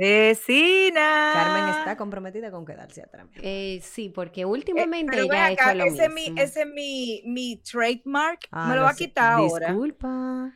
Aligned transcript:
Vecina. 0.00 1.30
Carmen 1.34 1.68
está 1.78 1.96
comprometida 1.96 2.50
con 2.50 2.64
quedarse 2.64 3.02
atrás. 3.02 3.26
Eh, 3.42 3.80
sí, 3.82 4.08
porque 4.08 4.42
Eh, 4.42 4.44
últimamente 4.46 5.20
ella 5.20 5.44
ha 5.46 5.50
hecho 5.52 5.74
lo 5.74 5.84
ese 5.84 6.04
es 6.04 6.08
mi, 6.12 6.22
mismo. 6.22 6.40
ese 6.40 6.60
es 6.62 6.66
mi, 6.66 7.22
mi 7.26 7.56
trademark. 7.58 8.40
Ah, 8.50 8.68
me 8.68 8.74
lo 8.74 8.80
lo 8.80 8.84
va 8.84 8.90
a 8.90 8.94
sé. 8.94 9.04
quitar 9.04 9.32
ahora. 9.34 9.66
Disculpa. 9.68 10.08
No, 10.08 10.52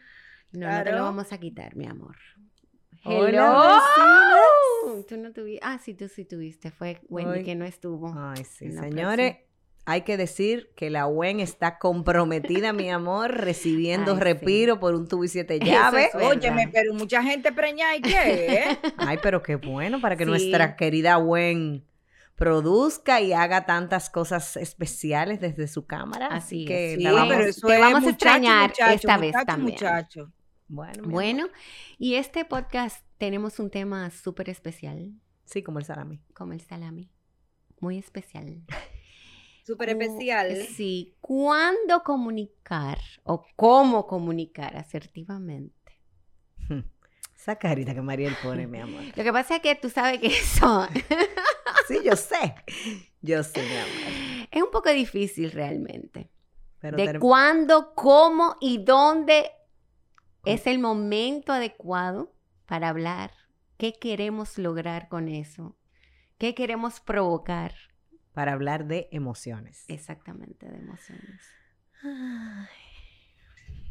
no 0.52 0.82
te 0.84 0.92
lo 0.92 1.02
vamos 1.02 1.32
a 1.32 1.38
quitar, 1.38 1.76
mi 1.76 1.86
amor. 1.86 2.16
Hola, 3.04 3.82
Hello. 4.86 5.02
Tú 5.06 5.16
no 5.18 5.30
tuviste. 5.32 5.60
Ah, 5.62 5.78
sí, 5.78 5.92
tú 5.94 6.08
sí 6.08 6.24
tuviste. 6.24 6.70
Fue 6.70 7.00
Wendy 7.10 7.38
Hoy- 7.40 7.44
que 7.44 7.54
no 7.54 7.66
estuvo. 7.66 8.14
Ay, 8.16 8.44
sí, 8.44 8.70
señores. 8.72 9.36
Hay 9.86 10.00
que 10.02 10.16
decir 10.16 10.70
que 10.76 10.88
la 10.88 11.06
WEN 11.06 11.40
está 11.40 11.78
comprometida, 11.78 12.72
mi 12.72 12.90
amor, 12.90 13.32
recibiendo 13.36 14.12
Ay, 14.12 14.16
sí. 14.18 14.24
respiro 14.24 14.80
por 14.80 14.94
un 14.94 15.06
tubo 15.08 15.24
y 15.24 15.28
siete 15.28 15.58
llaves. 15.60 16.08
es. 16.14 16.22
Óyeme, 16.22 16.68
pero 16.72 16.94
mucha 16.94 17.22
gente 17.22 17.52
preñada 17.52 17.96
y 17.96 18.00
qué, 18.00 18.54
¿eh? 18.54 18.78
Ay, 18.96 19.18
pero 19.22 19.42
qué 19.42 19.56
bueno 19.56 20.00
para 20.00 20.16
que 20.16 20.24
Sí. 20.24 20.30
nuestra 20.30 20.76
querida 20.76 21.18
WEN 21.18 21.84
produzca 22.34 23.20
y 23.20 23.32
haga 23.32 23.66
tantas 23.66 24.10
cosas 24.10 24.56
especiales 24.56 25.40
desde 25.40 25.68
su 25.68 25.86
cámara. 25.86 26.26
Así 26.28 26.64
que 26.64 26.94
es. 26.94 27.02
la 27.02 27.10
Sí, 27.10 27.16
vamos- 27.16 27.34
pero 27.36 27.52
te 27.74 27.78
vamos 27.80 28.04
a 28.04 28.10
extrañar 28.10 28.70
esta 28.70 29.18
vez 29.18 29.32
muchacho, 29.32 29.46
también. 29.46 29.72
Muchacho. 29.74 30.32
Bueno, 30.66 31.02
Bueno, 31.06 31.46
y 31.98 32.14
este 32.14 32.44
podcast 32.46 33.04
tenemos 33.18 33.58
un 33.60 33.70
tema 33.70 34.10
súper 34.10 34.48
especial, 34.48 35.12
Sí, 35.44 35.62
como 35.62 35.78
el 35.78 35.84
salami. 35.84 36.20
como 36.32 36.54
el 36.54 36.60
salami. 36.62 37.10
Muy 37.80 37.98
especial. 37.98 38.62
Súper 39.64 39.88
especial. 39.90 40.54
Sí, 40.76 41.16
¿cuándo 41.20 42.02
comunicar 42.02 42.98
o 43.22 43.46
cómo 43.56 44.06
comunicar 44.06 44.76
asertivamente? 44.76 46.00
Esa 47.34 47.56
carita 47.56 47.94
que 47.94 48.02
Mariel 48.02 48.36
pone, 48.42 48.66
mi 48.66 48.78
amor. 48.78 49.02
Lo 49.16 49.24
que 49.24 49.32
pasa 49.32 49.56
es 49.56 49.62
que 49.62 49.74
tú 49.74 49.88
sabes 49.88 50.20
que 50.20 50.26
eso 50.28 50.86
Sí, 51.88 51.98
yo 52.04 52.14
sé. 52.16 52.54
Yo 53.22 53.42
sé, 53.42 53.62
mi 53.62 53.76
amor. 53.76 54.48
es 54.50 54.62
un 54.62 54.70
poco 54.70 54.90
difícil 54.90 55.50
realmente. 55.50 56.30
Pero 56.78 56.98
de 56.98 57.18
cuándo, 57.18 57.94
cómo 57.94 58.56
y 58.60 58.84
dónde 58.84 59.50
es 60.44 60.66
el 60.66 60.78
momento 60.78 61.52
adecuado 61.54 62.34
para 62.66 62.90
hablar. 62.90 63.32
¿Qué 63.78 63.94
queremos 63.94 64.58
lograr 64.58 65.08
con 65.08 65.28
eso? 65.28 65.76
¿Qué 66.36 66.54
queremos 66.54 67.00
provocar? 67.00 67.74
Para 68.34 68.52
hablar 68.52 68.86
de 68.86 69.08
emociones. 69.12 69.84
Exactamente, 69.88 70.68
de 70.68 70.76
emociones. 70.76 71.40
Ay. 72.02 72.68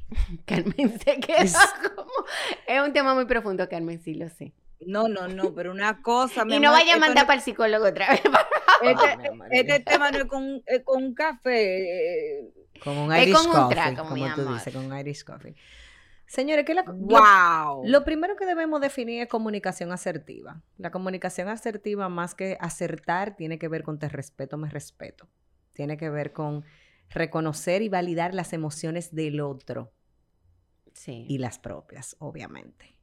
Carmen 0.45 0.99
se 0.99 1.19
queda 1.19 1.45
como... 1.95 2.11
Es 2.67 2.81
un 2.81 2.94
tema 2.94 3.14
muy 3.16 3.25
profundo, 3.25 3.67
Carmen, 3.67 3.99
sí 4.02 4.14
lo 4.14 4.30
sé. 4.30 4.53
No, 4.86 5.08
no, 5.08 5.27
no, 5.30 5.53
pero 5.55 5.71
una 5.71 6.02
cosa. 6.02 6.44
Y 6.47 6.59
no 6.59 6.69
amor, 6.69 6.81
vaya 6.81 6.95
a 6.95 6.99
mandar 6.99 7.23
no- 7.23 7.27
para 7.27 7.38
el 7.39 7.44
psicólogo 7.44 7.86
otra 7.88 8.09
vez. 8.09 8.21
Este, 8.81 9.30
este 9.52 9.80
tema 9.80 10.11
no 10.11 10.17
es 10.17 10.25
con, 10.25 10.61
es 10.66 10.81
con 10.83 11.03
un 11.05 11.14
café. 11.14 12.39
eh, 12.39 12.53
Con 12.83 12.97
un 12.97 13.14
Es 13.14 13.23
Irish 13.23 13.36
con 13.38 13.45
un 13.45 13.52
coffee, 13.53 13.75
trago, 13.75 13.97
como 13.97 14.16
mi 14.16 14.21
tú 14.33 14.41
amor. 14.41 14.53
dices, 14.55 14.73
con 14.73 14.97
Irish 14.99 15.23
coffee. 15.23 15.55
Señores, 16.34 16.66
¿qué 16.66 16.72
es 16.72 16.76
la, 16.78 16.83
lo- 16.83 16.94
¡Wow! 16.95 17.83
Lo 17.86 18.04
primero 18.04 18.36
que 18.36 18.48
debemos 18.48 18.82
definir 18.82 19.21
es 19.21 19.27
comunicación 19.30 19.92
asertiva. 19.92 20.64
La 20.77 20.89
comunicación 20.89 21.48
asertiva, 21.48 22.10
más 22.10 22.33
que 22.33 22.58
acertar, 22.60 23.36
tiene 23.36 23.60
que 23.60 23.67
ver 23.67 23.83
con 23.83 23.99
te 23.99 24.10
respeto, 24.10 24.58
me 24.58 24.67
respeto. 24.67 25.30
Tiene 25.73 25.95
que 25.95 26.10
ver 26.10 26.33
con 26.33 26.64
reconocer 27.11 27.83
y 27.83 27.89
validar 27.89 28.33
las 28.33 28.52
emociones 28.54 29.14
del 29.14 29.42
otro 29.42 29.94
Sí. 30.94 31.26
y 31.30 31.38
las 31.38 31.60
propias, 31.60 32.16
obviamente. 32.17 32.98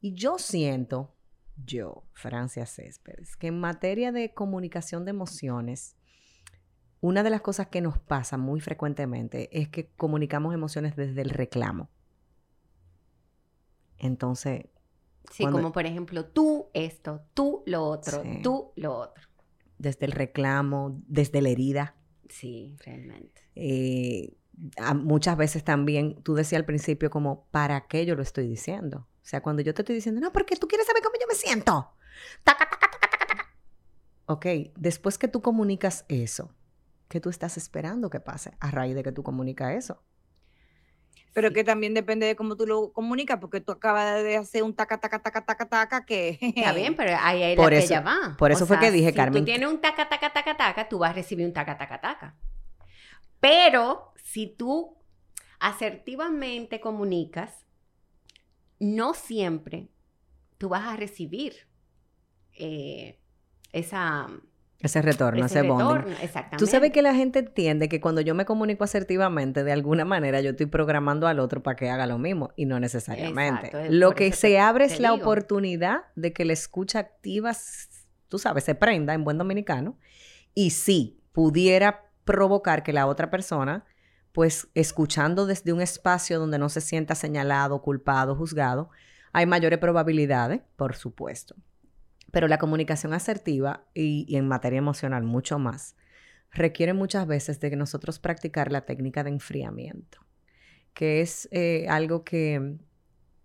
Y 0.00 0.14
yo 0.14 0.38
siento, 0.38 1.16
yo, 1.64 2.04
Francia 2.12 2.66
Céspedes, 2.66 3.36
que 3.36 3.48
en 3.48 3.58
materia 3.58 4.12
de 4.12 4.32
comunicación 4.32 5.04
de 5.04 5.10
emociones, 5.10 5.96
una 7.00 7.24
de 7.24 7.30
las 7.30 7.40
cosas 7.40 7.66
que 7.66 7.80
nos 7.80 7.98
pasa 7.98 8.36
muy 8.36 8.60
frecuentemente 8.60 9.48
es 9.58 9.68
que 9.68 9.88
comunicamos 9.96 10.54
emociones 10.54 10.94
desde 10.94 11.22
el 11.22 11.30
reclamo. 11.30 11.90
Entonces, 14.00 14.64
Sí, 15.30 15.44
cuando- 15.44 15.58
como 15.58 15.72
por 15.72 15.86
ejemplo, 15.86 16.24
tú 16.26 16.68
esto, 16.74 17.22
tú 17.34 17.62
lo 17.66 17.84
otro, 17.84 18.22
Sí. 18.22 18.40
tú 18.42 18.72
lo 18.76 18.94
otro. 18.96 19.22
desde 19.78 20.04
el 20.04 20.12
reclamo, 20.12 21.00
desde 21.06 21.40
la 21.40 21.48
herida. 21.50 21.94
Sí, 22.28 22.76
realmente. 22.84 23.40
eh, 23.54 24.34
muchas 24.94 25.36
veces 25.38 25.64
también, 25.64 26.22
tú 26.22 26.34
decías 26.34 26.58
al 26.60 26.66
principio 26.66 27.08
como, 27.10 27.46
¿para 27.50 27.86
qué 27.86 28.04
yo 28.04 28.14
lo 28.14 28.22
estoy 28.22 28.46
diciendo? 28.46 29.06
O 29.22 29.24
sea, 29.30 29.42
cuando 29.42 29.62
yo 29.62 29.72
te 29.72 29.80
estoy 29.82 29.94
diciendo, 29.94 30.20
no, 30.20 30.32
porque 30.32 30.56
tú 30.56 30.68
quieres 30.68 30.86
saber 30.86 31.02
cómo 31.02 31.14
yo 31.18 31.26
me 31.28 31.34
siento. 31.34 31.92
Taca, 32.44 32.68
taca, 32.68 32.90
taca, 32.90 33.08
taca, 33.08 33.26
taca. 33.26 33.46
Ok, 34.26 34.46
después 34.76 35.16
que 35.16 35.28
tú 35.28 35.40
comunicas 35.40 36.04
eso, 36.08 36.54
¿qué 37.08 37.20
tú 37.20 37.30
estás 37.30 37.56
esperando 37.56 38.10
que 38.10 38.20
pase 38.20 38.52
a 38.60 38.70
raíz 38.70 38.94
de 38.94 39.02
que 39.02 39.12
tú 39.12 39.22
comunicas 39.22 39.74
eso? 39.74 40.02
Pero 41.32 41.48
Sí. 41.48 41.54
que 41.54 41.64
también 41.64 41.94
depende 41.94 42.26
de 42.26 42.34
cómo 42.34 42.56
tú 42.56 42.66
lo 42.66 42.92
comunicas, 42.92 43.38
porque 43.38 43.60
tú 43.60 43.70
acabas 43.72 44.22
de 44.24 44.36
hacer 44.36 44.62
un 44.64 44.74
taca, 44.74 44.98
taca, 44.98 45.20
taca, 45.22 45.44
taca, 45.44 45.68
taca, 45.68 46.04
que... 46.04 46.38
Está 46.40 46.72
bien, 46.72 46.96
pero 46.96 47.16
ahí 47.20 47.42
es 47.42 47.56
Por 47.56 47.66
la 47.72 47.78
que 47.78 47.84
eso- 47.84 47.94
ella 47.94 48.00
va. 48.02 48.36
por 48.36 48.50
eso 48.50 48.66
fue 48.66 48.78
que 48.80 48.90
dije, 48.90 49.10
si 49.10 49.14
Carmen, 49.16 49.42
tú 49.42 49.44
tienes 49.46 49.68
un 49.68 49.80
taca, 49.80 50.08
taca, 50.08 50.32
taca, 50.32 50.56
taca, 50.56 50.88
tú 50.88 50.98
vas 50.98 51.10
a 51.10 51.14
recibir 51.14 51.46
un 51.46 51.52
taca, 51.52 51.78
taca, 51.78 52.00
taca. 52.00 52.36
Pero 53.38 54.12
si 54.16 54.46
tú 54.48 54.96
asertivamente 55.60 56.80
comunicas, 56.80 57.64
no 58.78 59.14
siempre 59.14 59.88
tú 60.58 60.68
vas 60.70 60.82
a 60.86 60.96
recibir 60.96 61.54
eh, 62.52 63.20
esa, 63.72 64.26
Ese 64.80 65.02
retorno, 65.02 65.44
ese, 65.44 65.58
ese 65.58 65.68
bonding. 65.68 65.96
retorno. 65.96 66.16
Exactamente. 66.22 66.56
Tú 66.56 66.66
sabes 66.66 66.90
que 66.90 67.02
la 67.02 67.14
gente 67.14 67.40
entiende 67.40 67.88
que 67.88 68.00
cuando 68.00 68.22
yo 68.22 68.34
me 68.34 68.46
comunico 68.46 68.82
asertivamente, 68.82 69.62
de 69.62 69.72
alguna 69.72 70.06
manera 70.06 70.40
yo 70.40 70.50
estoy 70.50 70.66
programando 70.66 71.26
al 71.26 71.38
otro 71.38 71.62
para 71.62 71.76
que 71.76 71.90
haga 71.90 72.06
lo 72.06 72.18
mismo 72.18 72.52
y 72.56 72.64
no 72.64 72.80
necesariamente. 72.80 73.66
Exacto, 73.66 73.92
lo 73.92 74.14
que 74.14 74.32
se 74.32 74.58
abre 74.58 74.86
es 74.86 74.98
la 74.98 75.12
digo. 75.12 75.22
oportunidad 75.22 76.04
de 76.16 76.32
que 76.32 76.46
la 76.46 76.54
escucha 76.54 76.98
activa, 76.98 77.52
tú 78.28 78.38
sabes, 78.38 78.64
se 78.64 78.74
prenda 78.74 79.12
en 79.12 79.22
buen 79.22 79.36
dominicano 79.36 79.98
y 80.54 80.70
sí, 80.70 81.20
pudiera 81.32 82.06
provocar 82.24 82.82
que 82.82 82.92
la 82.92 83.06
otra 83.06 83.30
persona, 83.30 83.84
pues 84.32 84.68
escuchando 84.74 85.46
desde 85.46 85.72
un 85.72 85.82
espacio 85.82 86.38
donde 86.38 86.58
no 86.58 86.68
se 86.70 86.80
sienta 86.80 87.14
señalado, 87.14 87.82
culpado, 87.82 88.34
juzgado, 88.34 88.88
hay 89.32 89.46
mayores 89.46 89.78
probabilidades, 89.78 90.62
por 90.76 90.96
supuesto. 90.96 91.54
Pero 92.30 92.48
la 92.48 92.58
comunicación 92.58 93.12
asertiva 93.12 93.86
y, 93.94 94.24
y 94.28 94.36
en 94.36 94.48
materia 94.48 94.78
emocional 94.78 95.24
mucho 95.24 95.58
más, 95.58 95.96
requiere 96.52 96.92
muchas 96.92 97.26
veces 97.26 97.60
de 97.60 97.70
que 97.70 97.76
nosotros 97.76 98.18
practicar 98.18 98.72
la 98.72 98.84
técnica 98.84 99.22
de 99.24 99.30
enfriamiento, 99.30 100.18
que 100.94 101.20
es 101.20 101.48
eh, 101.52 101.86
algo 101.88 102.24
que 102.24 102.76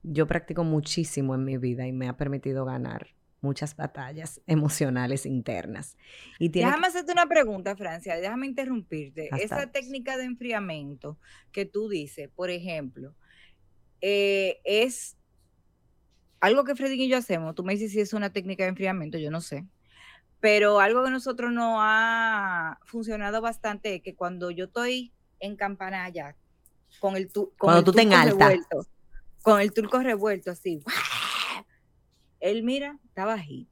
yo 0.03 0.27
practico 0.27 0.63
muchísimo 0.63 1.35
en 1.35 1.43
mi 1.43 1.57
vida 1.57 1.87
y 1.87 1.91
me 1.91 2.07
ha 2.07 2.17
permitido 2.17 2.65
ganar 2.65 3.07
muchas 3.41 3.75
batallas 3.75 4.41
emocionales 4.47 5.25
internas. 5.25 5.97
Y 6.39 6.49
tiene 6.49 6.67
Déjame 6.67 6.87
hacerte 6.87 7.11
una 7.11 7.27
pregunta, 7.27 7.75
Francia, 7.75 8.15
déjame 8.17 8.47
interrumpirte. 8.47 9.29
Hasta 9.31 9.43
Esa 9.43 9.71
técnica 9.71 10.17
de 10.17 10.25
enfriamiento 10.25 11.19
que 11.51 11.65
tú 11.65 11.89
dices, 11.89 12.29
por 12.35 12.49
ejemplo, 12.49 13.15
eh, 14.01 14.61
es 14.63 15.17
algo 16.39 16.63
que 16.63 16.75
Freddy 16.75 17.01
y 17.03 17.07
yo 17.09 17.17
hacemos. 17.17 17.55
Tú 17.55 17.63
me 17.63 17.73
dices 17.73 17.91
si 17.91 17.99
es 17.99 18.13
una 18.13 18.31
técnica 18.31 18.63
de 18.63 18.69
enfriamiento, 18.69 19.17
yo 19.17 19.31
no 19.31 19.41
sé. 19.41 19.65
Pero 20.39 20.79
algo 20.79 21.01
que 21.01 21.07
a 21.07 21.11
nosotros 21.11 21.51
nos 21.51 21.77
ha 21.79 22.79
funcionado 22.85 23.41
bastante 23.41 23.95
es 23.95 24.01
que 24.01 24.15
cuando 24.15 24.51
yo 24.51 24.65
estoy 24.65 25.11
en 25.39 25.55
campanalla, 25.55 26.35
con 26.99 27.15
el, 27.15 27.31
tu- 27.31 27.49
con 27.57 27.73
Cuando 27.73 27.79
el 27.79 27.85
tú 27.85 27.91
turco 27.93 28.15
alta. 28.15 28.47
revuelto, 28.47 28.87
con 29.41 29.61
el 29.61 29.73
turco 29.73 29.99
revuelto 29.99 30.51
así, 30.51 30.83
él 32.39 32.63
mira, 32.63 32.99
está 33.05 33.25
bajito. 33.25 33.69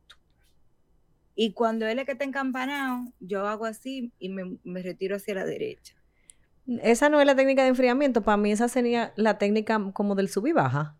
Y 1.36 1.54
cuando 1.54 1.88
él 1.88 1.98
es 2.00 2.06
que 2.06 2.12
está 2.14 2.26
encampanado, 2.26 3.06
yo 3.20 3.48
hago 3.48 3.66
así 3.66 4.12
y 4.20 4.30
me, 4.30 4.58
me 4.64 4.82
retiro 4.84 5.16
hacia 5.16 5.36
la 5.36 5.46
derecha. 5.46 5.96
Esa 6.82 7.10
no 7.10 7.20
es 7.20 7.26
la 7.26 7.36
técnica 7.36 7.64
de 7.64 7.70
enfriamiento, 7.70 8.22
para 8.22 8.38
mí 8.38 8.52
esa 8.52 8.68
sería 8.68 9.14
la 9.16 9.38
técnica 9.38 9.82
como 9.94 10.16
del 10.16 10.30
sub 10.30 10.48
y 10.48 10.54
baja. 10.54 10.96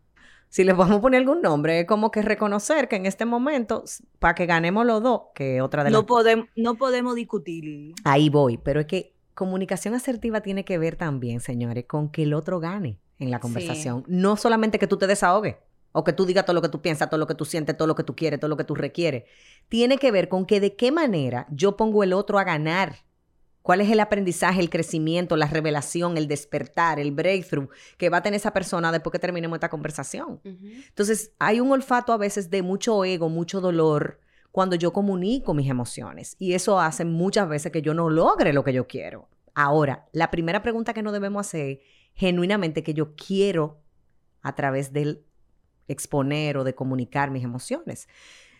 Si 0.54 0.62
les 0.62 0.76
vamos 0.76 0.98
a 0.98 1.00
poner 1.00 1.18
algún 1.18 1.42
nombre, 1.42 1.80
es 1.80 1.84
como 1.84 2.12
que 2.12 2.22
reconocer 2.22 2.86
que 2.86 2.94
en 2.94 3.06
este 3.06 3.24
momento, 3.24 3.82
para 4.20 4.36
que 4.36 4.46
ganemos 4.46 4.86
los 4.86 5.02
dos, 5.02 5.22
que 5.34 5.60
otra 5.60 5.82
de 5.82 5.90
las... 5.90 6.00
No 6.00 6.06
podemos, 6.06 6.46
no 6.54 6.76
podemos 6.76 7.16
discutir. 7.16 7.92
Ahí 8.04 8.28
voy, 8.28 8.56
pero 8.58 8.78
es 8.78 8.86
que 8.86 9.16
comunicación 9.34 9.94
asertiva 9.94 10.42
tiene 10.42 10.64
que 10.64 10.78
ver 10.78 10.94
también, 10.94 11.40
señores, 11.40 11.86
con 11.88 12.08
que 12.08 12.22
el 12.22 12.34
otro 12.34 12.60
gane 12.60 13.00
en 13.18 13.32
la 13.32 13.40
conversación. 13.40 14.04
No 14.06 14.36
solamente 14.36 14.78
que 14.78 14.86
tú 14.86 14.96
te 14.96 15.08
desahogues 15.08 15.56
o 15.90 16.04
que 16.04 16.12
tú 16.12 16.24
digas 16.24 16.44
todo 16.44 16.54
lo 16.54 16.62
que 16.62 16.68
tú 16.68 16.80
piensas, 16.80 17.10
todo 17.10 17.18
lo 17.18 17.26
que 17.26 17.34
tú 17.34 17.44
sientes, 17.44 17.76
todo 17.76 17.88
lo 17.88 17.96
que 17.96 18.04
tú 18.04 18.14
quieres, 18.14 18.38
todo 18.38 18.48
lo 18.48 18.56
que 18.56 18.62
tú 18.62 18.76
requieres. 18.76 19.24
Tiene 19.68 19.98
que 19.98 20.12
ver 20.12 20.28
con 20.28 20.46
que 20.46 20.60
de 20.60 20.76
qué 20.76 20.92
manera 20.92 21.48
yo 21.50 21.76
pongo 21.76 22.04
el 22.04 22.12
otro 22.12 22.38
a 22.38 22.44
ganar 22.44 22.98
¿Cuál 23.64 23.80
es 23.80 23.90
el 23.90 24.00
aprendizaje, 24.00 24.60
el 24.60 24.68
crecimiento, 24.68 25.38
la 25.38 25.46
revelación, 25.46 26.18
el 26.18 26.28
despertar, 26.28 27.00
el 27.00 27.12
breakthrough 27.12 27.70
que 27.96 28.10
va 28.10 28.18
a 28.18 28.22
tener 28.22 28.36
esa 28.36 28.52
persona 28.52 28.92
después 28.92 29.10
que 29.10 29.18
terminemos 29.18 29.56
esta 29.56 29.70
conversación? 29.70 30.38
Entonces, 30.44 31.32
hay 31.38 31.60
un 31.60 31.72
olfato 31.72 32.12
a 32.12 32.18
veces 32.18 32.50
de 32.50 32.60
mucho 32.60 33.06
ego, 33.06 33.30
mucho 33.30 33.62
dolor 33.62 34.20
cuando 34.52 34.76
yo 34.76 34.92
comunico 34.92 35.54
mis 35.54 35.70
emociones 35.70 36.36
y 36.38 36.52
eso 36.52 36.78
hace 36.78 37.06
muchas 37.06 37.48
veces 37.48 37.72
que 37.72 37.80
yo 37.80 37.94
no 37.94 38.10
logre 38.10 38.52
lo 38.52 38.64
que 38.64 38.74
yo 38.74 38.86
quiero. 38.86 39.30
Ahora, 39.54 40.10
la 40.12 40.30
primera 40.30 40.60
pregunta 40.60 40.92
que 40.92 41.02
no 41.02 41.10
debemos 41.10 41.46
hacer 41.46 41.80
genuinamente 42.12 42.82
que 42.82 42.92
yo 42.92 43.14
quiero 43.16 43.80
a 44.42 44.54
través 44.54 44.92
del 44.92 45.24
exponer 45.88 46.58
o 46.58 46.64
de 46.64 46.74
comunicar 46.74 47.30
mis 47.30 47.44
emociones. 47.44 48.08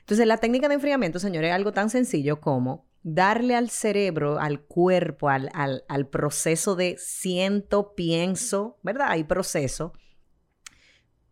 Entonces, 0.00 0.26
la 0.26 0.38
técnica 0.38 0.66
de 0.68 0.76
enfriamiento, 0.76 1.18
señores, 1.18 1.50
es 1.50 1.54
algo 1.54 1.72
tan 1.72 1.90
sencillo 1.90 2.40
como 2.40 2.86
darle 3.04 3.54
al 3.54 3.68
cerebro, 3.68 4.40
al 4.40 4.62
cuerpo, 4.62 5.28
al, 5.28 6.08
proceso 6.10 6.74
de 6.74 6.96
siento, 6.98 7.94
pienso, 7.94 8.78
¿verdad? 8.82 9.08
Hay 9.10 9.24
proceso 9.24 9.92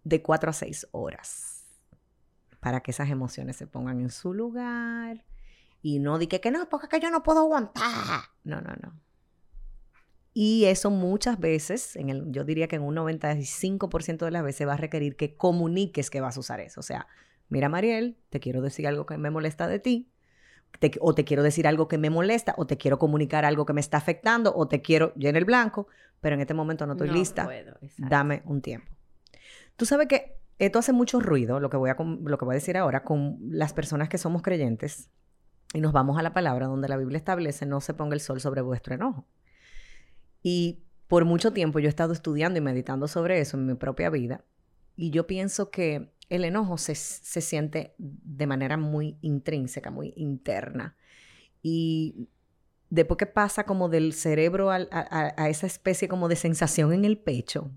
de 0.05 0.23
cuatro 0.23 0.51
a 0.51 0.53
seis 0.53 0.87
horas 0.93 1.65
para 2.61 2.81
que 2.81 2.93
esas 2.93 3.09
emociones 3.09 3.57
se 3.57 3.67
pongan 3.67 4.01
en 4.01 4.11
su 4.11 4.35
lugar 4.35 5.25
y 5.81 5.99
no 5.99 6.19
di 6.19 6.27
que, 6.27 6.51
no, 6.51 6.69
porque 6.69 6.89
que 6.89 7.01
yo 7.01 7.11
no 7.11 7.23
puedo 7.25 7.41
aguantar. 7.41 7.83
No, 8.45 8.61
no, 8.61 8.75
no. 8.83 9.01
Y 10.35 10.65
eso 10.65 10.91
muchas 10.91 11.39
veces, 11.39 11.97
en 11.97 12.11
el, 12.11 12.33
yo 12.33 12.45
diría 12.45 12.67
que 12.67 12.77
en 12.77 12.83
un 12.83 12.97
95% 12.97 14.25
de 14.25 14.31
las 14.31 14.43
veces 14.43 14.67
va 14.67 14.75
a 14.75 14.79
requerir 14.79 15.17
que 15.17 15.37
comuniques 15.37 16.11
que 16.11 16.21
vas 16.21 16.37
a 16.37 16.41
usar 16.41 16.61
eso. 16.61 16.81
O 16.81 16.83
sea, 16.83 17.07
mira 17.49 17.69
Mariel, 17.69 18.19
te 18.31 18.41
quiero 18.41 18.63
decir 18.63 18.87
algo 18.87 19.07
que 19.07 19.17
me 19.17 19.31
molesta 19.31 19.69
de 19.69 19.79
ti 19.79 20.12
o 21.01 21.15
te 21.15 21.25
quiero 21.25 21.43
decir 21.43 21.67
algo 21.67 21.89
que 21.89 21.99
me 21.99 22.11
molesta, 22.11 22.55
o 22.57 22.67
te 22.67 22.77
quiero 22.77 22.99
comunicar 22.99 23.45
algo 23.45 23.67
que 23.67 23.73
me 23.73 23.81
está 23.81 23.99
afectando, 23.99 24.53
o 24.55 24.67
te 24.69 24.83
quiero 24.83 25.13
en 25.19 25.37
el 25.37 25.45
blanco, 25.45 25.87
pero 26.21 26.35
en 26.35 26.41
este 26.41 26.55
momento 26.55 26.87
no 26.87 26.93
estoy 26.93 27.11
lista. 27.11 27.49
Dame 27.99 28.43
un 28.47 28.63
tiempo. 28.63 28.87
Tú 29.77 29.87
sabes 29.87 30.09
que 30.09 30.37
esto 30.59 30.79
hace 30.79 30.93
mucho 30.93 31.21
ruido, 31.21 31.61
lo 31.61 31.71
que, 31.71 31.77
voy 31.77 31.91
a, 31.91 31.97
lo 31.99 32.39
que 32.39 32.45
voy 32.45 32.55
a 32.55 32.55
decir 32.55 32.77
ahora, 32.77 33.03
con 33.03 33.39
las 33.43 33.73
personas 33.73 34.09
que 34.09 34.19
somos 34.19 34.43
creyentes, 34.43 35.11
y 35.75 35.81
nos 35.81 35.93
vamos 35.93 36.19
a 36.19 36.23
la 36.23 36.33
palabra 36.33 36.67
donde 36.67 36.89
la 36.89 36.97
Biblia 36.97 37.17
establece, 37.17 37.67
no 37.67 37.81
se 37.81 37.95
ponga 37.95 38.15
el 38.15 38.21
sol 38.21 38.41
sobre 38.41 38.61
vuestro 38.61 38.95
enojo. 38.95 39.27
Y 40.43 40.85
por 41.09 41.25
mucho 41.25 41.53
tiempo 41.53 41.79
yo 41.79 41.87
he 41.87 41.89
estado 41.89 42.13
estudiando 42.13 42.59
y 42.59 42.63
meditando 42.63 43.09
sobre 43.09 43.41
eso 43.41 43.57
en 43.57 43.67
mi 43.67 43.75
propia 43.75 44.11
vida, 44.11 44.45
y 44.95 45.11
yo 45.11 45.27
pienso 45.27 45.71
que 45.71 46.13
el 46.32 46.46
enojo 46.46 46.79
se, 46.79 46.94
siente 46.94 47.94
de 47.99 48.46
manera 48.46 48.79
muy 48.79 49.19
intrínseca, 49.20 49.90
muy 49.90 50.14
interna. 50.17 50.96
Y 51.62 52.31
después 52.88 53.19
que 53.19 53.26
pasa 53.26 53.64
como 53.64 53.90
del 53.90 54.14
cerebro 54.14 54.70
a, 54.70 54.79
esa 55.49 55.67
especie 55.67 56.08
como 56.08 56.29
de 56.29 56.37
sensación 56.37 56.94
en 56.94 57.05
el 57.05 57.19
pecho. 57.19 57.70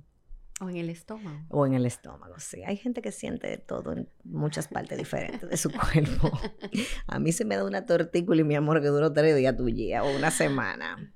O 0.61 0.69
en 0.69 0.77
el 0.77 0.89
estómago. 0.89 1.45
O 1.49 1.65
en 1.65 1.73
el 1.73 1.85
estómago, 1.85 2.39
sí. 2.39 2.63
Hay 2.63 2.77
gente 2.77 3.01
que 3.01 3.11
siente 3.11 3.47
de 3.47 3.57
todo 3.57 3.91
en 3.91 4.07
muchas 4.23 4.69
partes 4.69 4.97
diferentes 4.97 5.49
de 5.49 5.57
su 5.57 5.69
cuerpo. 5.69 6.31
A 7.07 7.19
mí 7.19 7.33
se 7.33 7.43
me 7.43 7.57
da 7.57 7.65
una 7.65 7.85
tortícula 7.85 8.39
y 8.39 8.45
mi 8.45 8.55
amor 8.55 8.81
que 8.81 8.87
duró 8.87 9.11
tres 9.11 9.35
días 9.35 9.57
tuya 9.57 10.01
o 10.01 10.15
una 10.15 10.31
semana. 10.31 11.13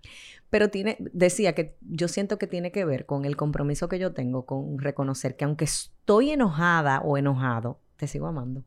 Pero 0.50 0.69
tiene, 0.69 0.98
decía 1.00 1.54
que 1.54 1.78
yo 1.81 2.07
siento 2.07 2.38
que 2.38 2.48
tiene 2.48 2.72
que 2.72 2.86
ver 2.86 3.06
con 3.06 3.25
el 3.25 3.36
compromiso 3.36 3.88
que 3.88 4.00
yo 4.00 4.13
tengo 4.13 4.46
con 4.46 4.80
reconocer 4.80 5.36
que 5.36 5.46
aunque 5.46 5.66
estoy 5.66 6.31
enojada 6.31 7.01
o 7.01 7.18
enojado, 7.18 7.80
te 7.98 8.07
sigo 8.07 8.28
amando. 8.28 8.63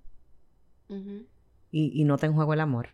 y, 1.70 2.04
no 2.04 2.18
te 2.18 2.28
juego 2.28 2.52
el 2.52 2.60
amor. 2.60 2.90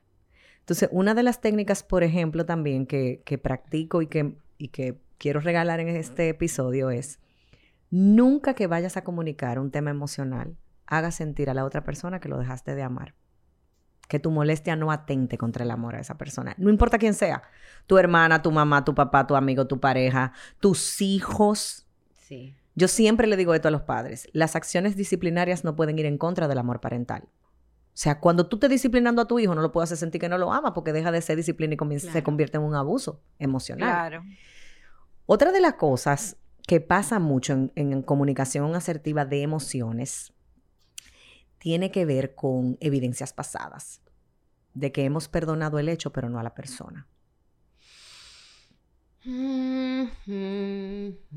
Entonces, 0.61 0.89
una 0.93 1.15
de 1.15 1.23
las 1.23 1.41
técnicas, 1.41 1.83
por 1.83 2.03
ejemplo, 2.03 2.47
también 2.47 2.87
que, 2.87 3.23
que 3.25 3.39
practico 3.39 4.03
y 4.03 4.07
que, 4.07 4.37
y 4.57 4.69
que 4.69 4.99
quiero 5.19 5.41
regalar 5.41 5.81
en 5.81 5.89
este 5.89 6.29
episodio 6.29 6.91
es, 6.91 7.19
nunca 7.91 8.55
que 8.55 8.67
vayas 8.67 8.97
a 8.97 9.03
comunicar 9.03 9.59
un 9.59 9.71
tema 9.71 9.91
emocional, 9.91 10.57
haga 10.87 11.11
sentir 11.11 11.51
a 11.51 11.55
la 11.55 11.65
otra 11.65 11.85
persona 11.85 12.21
que 12.21 12.29
lo 12.29 12.39
dejaste 12.39 12.75
de 12.75 12.83
amar 12.83 13.15
que 14.09 14.19
tu 14.19 14.31
molestia 14.31 14.75
no 14.75 14.91
atente 14.91 15.37
contra 15.39 15.65
el 15.65 15.71
amor 15.71 15.95
a 15.95 16.01
esa 16.01 16.17
persona. 16.17 16.55
No 16.59 16.71
importa 16.71 16.99
quién 16.99 17.15
sea. 17.15 17.43
Tu 17.87 17.99
hermana, 17.99 18.43
tu 18.43 18.51
mamá, 18.51 18.85
tu 18.85 18.95
papá, 18.95 19.27
tu 19.27 19.37
amigo, 19.37 19.67
tu 19.67 19.79
pareja, 19.79 20.33
tus 20.61 21.01
hijos. 21.03 21.87
Sí. 22.15 22.57
Yo 22.75 22.89
siempre 22.89 23.27
le 23.27 23.37
digo 23.37 23.55
esto 23.55 23.69
a 23.69 23.71
los 23.71 23.83
padres. 23.83 24.29
Las 24.33 24.57
acciones 24.57 24.97
disciplinarias 24.97 25.63
no 25.63 25.77
pueden 25.77 25.99
ir 25.99 26.07
en 26.07 26.17
contra 26.17 26.49
del 26.49 26.59
amor 26.59 26.81
parental. 26.81 27.25
O 27.27 28.01
sea, 28.01 28.21
cuando 28.21 28.47
tú 28.47 28.57
estés 28.57 28.71
disciplinando 28.71 29.21
a 29.21 29.27
tu 29.27 29.39
hijo, 29.41 29.55
no 29.55 29.61
lo 29.61 29.73
puedes 29.73 29.89
hacer 29.89 29.99
sentir 29.99 30.21
que 30.21 30.29
no 30.29 30.39
lo 30.39 30.53
ama 30.53 30.73
porque 30.73 30.93
deja 30.93 31.11
de 31.11 31.21
ser 31.21 31.37
disciplina 31.37 31.75
y 31.75 31.99
se 31.99 32.23
convierte 32.23 32.57
en 32.57 32.63
un 32.63 32.77
abuso 32.77 33.21
emocional. 33.39 33.89
Claro. 33.89 34.25
Otra 35.27 35.53
de 35.53 35.61
las 35.61 35.75
cosas 35.75 36.37
que 36.67 36.81
pasa 36.81 37.19
mucho 37.19 37.53
en, 37.53 37.73
en 37.75 38.03
comunicación 38.03 38.75
asertiva 38.75 39.25
de 39.25 39.43
emociones 39.43 40.33
tiene 41.59 41.91
que 41.91 42.05
ver 42.05 42.35
con 42.35 42.77
evidencias 42.81 43.33
pasadas, 43.33 44.01
de 44.75 44.93
que 44.93 45.05
hemos 45.05 45.29
perdonado 45.29 45.79
el 45.79 45.89
hecho, 45.89 46.13
pero 46.13 46.29
no 46.29 46.39
a 46.39 46.43
la 46.43 46.55
persona. 46.55 47.07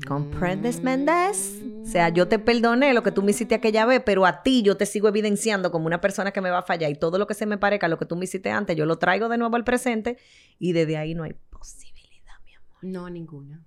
¿Comprendes, 0.06 0.82
Méndez? 0.82 1.60
O 1.82 1.86
sea, 1.86 2.08
yo 2.08 2.26
te 2.26 2.38
perdoné 2.38 2.94
lo 2.94 3.02
que 3.02 3.12
tú 3.12 3.22
me 3.22 3.32
hiciste 3.32 3.54
aquella 3.54 3.84
vez, 3.84 4.00
pero 4.04 4.24
a 4.24 4.42
ti 4.42 4.62
yo 4.62 4.76
te 4.76 4.86
sigo 4.86 5.08
evidenciando 5.08 5.70
como 5.70 5.86
una 5.86 6.00
persona 6.00 6.30
que 6.30 6.40
me 6.40 6.50
va 6.50 6.58
a 6.58 6.62
fallar 6.62 6.90
y 6.90 6.94
todo 6.94 7.18
lo 7.18 7.26
que 7.26 7.34
se 7.34 7.44
me 7.44 7.58
parezca 7.58 7.86
a 7.86 7.88
lo 7.90 7.98
que 7.98 8.06
tú 8.06 8.16
me 8.16 8.24
hiciste 8.24 8.50
antes, 8.50 8.76
yo 8.76 8.86
lo 8.86 8.98
traigo 8.98 9.28
de 9.28 9.36
nuevo 9.36 9.56
al 9.56 9.64
presente 9.64 10.16
y 10.58 10.72
desde 10.72 10.96
ahí 10.96 11.14
no 11.14 11.24
hay 11.24 11.34
posibilidad, 11.50 12.34
mi 12.46 12.54
amor. 12.54 12.78
No, 12.82 13.10
ninguna. 13.10 13.62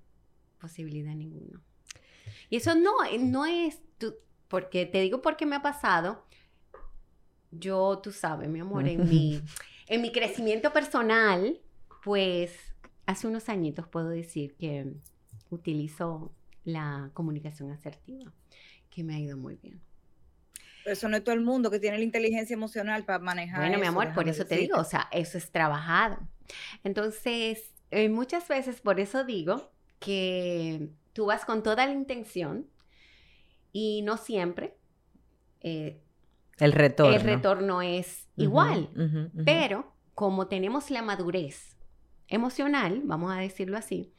Posibilidad 0.60 1.14
ninguna. 1.14 1.62
Y 2.50 2.56
eso 2.56 2.74
no, 2.74 2.94
no 3.20 3.46
es, 3.46 3.80
porque 4.48 4.86
te 4.86 5.02
digo 5.02 5.22
porque 5.22 5.46
me 5.46 5.56
ha 5.56 5.62
pasado 5.62 6.26
yo, 7.60 8.00
tú 8.00 8.12
sabes, 8.12 8.50
mi 8.50 8.60
amor, 8.60 8.88
en 8.88 9.08
mi, 9.10 9.42
en 9.88 10.02
mi 10.02 10.12
crecimiento 10.12 10.72
personal, 10.74 11.60
pues 12.04 12.58
hace 13.06 13.28
unos 13.28 13.50
añitos 13.50 13.88
puedo 13.88 14.10
decir 14.10 14.56
que 14.56 14.94
utilizo 15.50 16.32
la 16.64 17.12
comunicación 17.14 17.72
asertiva, 17.72 18.32
que 18.90 19.04
me 19.04 19.16
ha 19.16 19.20
ido 19.20 19.38
muy 19.38 19.56
bien. 19.56 19.82
eso 20.86 21.08
no 21.10 21.18
es 21.18 21.24
todo 21.24 21.36
el 21.36 21.42
mundo 21.42 21.72
que 21.72 21.80
tiene 21.80 21.98
la 21.98 22.04
inteligencia 22.04 22.54
emocional 22.54 23.06
para 23.06 23.20
manejar. 23.20 23.60
Bueno, 23.60 23.80
mi 23.80 23.86
amor, 23.86 24.14
por 24.14 24.28
eso 24.28 24.46
te 24.46 24.58
digo, 24.58 24.78
o 24.78 24.84
sea, 24.84 25.08
eso 25.12 25.38
es 25.38 25.52
trabajado. 25.52 26.18
Entonces, 26.84 27.72
eh, 27.92 28.10
muchas 28.10 28.48
veces 28.48 28.82
por 28.82 29.00
eso 29.00 29.24
digo 29.24 29.72
que 30.00 30.90
tú 31.14 31.28
vas 31.28 31.46
con 31.46 31.64
toda 31.64 31.86
la 31.86 31.94
intención 31.94 32.68
y 33.72 34.02
no 34.04 34.18
siempre 34.18 34.76
eh, 35.62 36.00
el 36.58 36.72
retorno. 36.72 37.16
El 37.16 37.22
retorno 37.22 37.82
es 37.82 38.28
igual. 38.36 38.90
Pero 39.46 39.94
como 40.14 40.48
tenemos 40.48 40.90
la 40.92 41.02
madurez 41.02 41.76
emocional, 42.28 43.02
vamos 43.04 43.32
a 43.32 43.40
decirlo 43.40 43.78
así, 43.78 44.14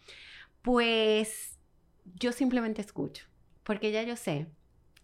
pues 0.62 1.58
yo 2.14 2.32
simplemente 2.32 2.80
escucho. 2.80 3.26
Porque 3.62 3.90
ya 3.90 4.02
yo 4.02 4.16
sé 4.16 4.46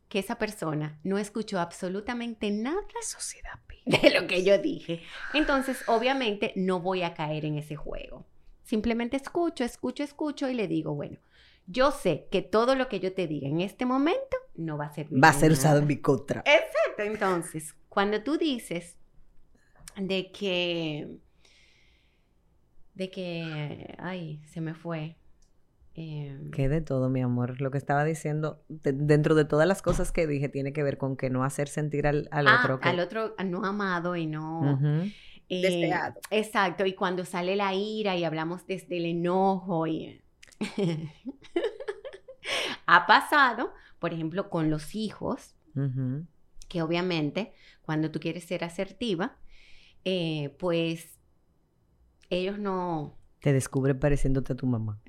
que 0.09 0.19
esa 0.19 0.37
persona 0.37 1.01
no 1.03 1.19
escuchó 1.19 1.59
absolutamente 1.59 2.51
nada 2.51 2.83
de 3.87 4.11
lo 4.11 4.27
que 4.27 4.45
yo 4.45 4.59
dije. 4.59 5.03
Entonces, 5.33 5.83
obviamente, 5.89 6.53
no 6.55 6.81
voy 6.81 7.03
a 7.03 7.15
caer 7.15 7.45
en 7.47 7.57
ese 7.57 7.77
juego. 7.77 8.27
Simplemente 8.62 9.17
escucho, 9.17 9.65
escucho, 9.65 10.03
escucho 10.03 10.49
y 10.49 10.55
le 10.55 10.69
digo, 10.69 10.95
bueno, 10.95 11.19
yo 11.66 11.90
sé 11.90 12.28
que 12.31 12.42
todo 12.42 12.75
lo 12.75 12.88
que 12.88 13.00
yo 13.00 13.12
te 13.14 13.26
diga 13.26 13.49
en 13.49 13.61
este 13.61 13.87
momento 13.87 14.37
no 14.54 14.76
va 14.76 14.87
a 14.87 14.92
ser... 14.92 15.09
Va 15.12 15.28
a 15.28 15.33
ser 15.33 15.52
usado 15.52 15.78
en 15.78 15.87
mi 15.87 15.99
contra. 15.99 16.40
Exacto. 16.40 17.02
Entonces, 17.02 17.75
cuando 17.88 18.23
tú 18.23 18.37
dices 18.37 18.97
de 19.97 20.31
que... 20.33 21.09
De 22.95 23.11
que... 23.11 23.95
Ay, 23.99 24.42
se 24.47 24.61
me 24.61 24.75
fue. 24.75 25.16
Eh, 25.95 26.38
que 26.52 26.69
de 26.69 26.81
todo, 26.81 27.09
mi 27.09 27.23
amor. 27.23 27.61
Lo 27.61 27.71
que 27.71 27.78
estaba 27.78 28.04
diciendo, 28.04 28.62
dentro 28.69 29.35
de 29.35 29.45
todas 29.45 29.66
las 29.66 29.83
cosas 29.83 30.12
que 30.12 30.26
dije, 30.26 30.49
tiene 30.49 30.73
que 30.73 30.83
ver 30.83 30.99
con 30.99 31.16
que 31.16 31.31
no 31.31 31.45
hacer 31.45 31.69
sentir 31.69 32.07
al, 32.07 32.28
al 32.31 32.49
ah, 32.49 32.61
otro. 32.62 32.81
Al 32.83 33.00
otro 33.00 33.35
no 33.45 33.64
amado 33.64 34.16
y 34.16 34.26
no... 34.26 34.78
Eh, 35.49 35.90
exacto. 36.31 36.87
Y 36.87 36.95
cuando 36.95 37.26
sale 37.26 37.57
la 37.57 37.75
ira 37.75 38.16
y 38.16 38.25
hablamos 38.25 38.66
desde 38.66 38.97
el 38.97 39.04
enojo 39.04 39.87
y 39.87 40.22
ha 42.87 43.07
pasado, 43.07 43.73
por 43.99 44.12
ejemplo, 44.12 44.50
con 44.50 44.71
los 44.71 44.95
hijos, 44.95 45.54
que 46.69 46.83
obviamente 46.83 47.52
cuando 47.83 48.11
tú 48.11 48.21
quieres 48.21 48.45
ser 48.45 48.64
asertiva, 48.64 49.37
eh, 50.04 50.54
pues 50.59 51.19
ellos 52.31 52.59
no... 52.59 53.16
Te 53.40 53.52
descubren 53.52 53.99
pareciéndote 53.99 54.52
a 54.52 54.57
tu 54.57 54.66
mamá. 54.66 55.00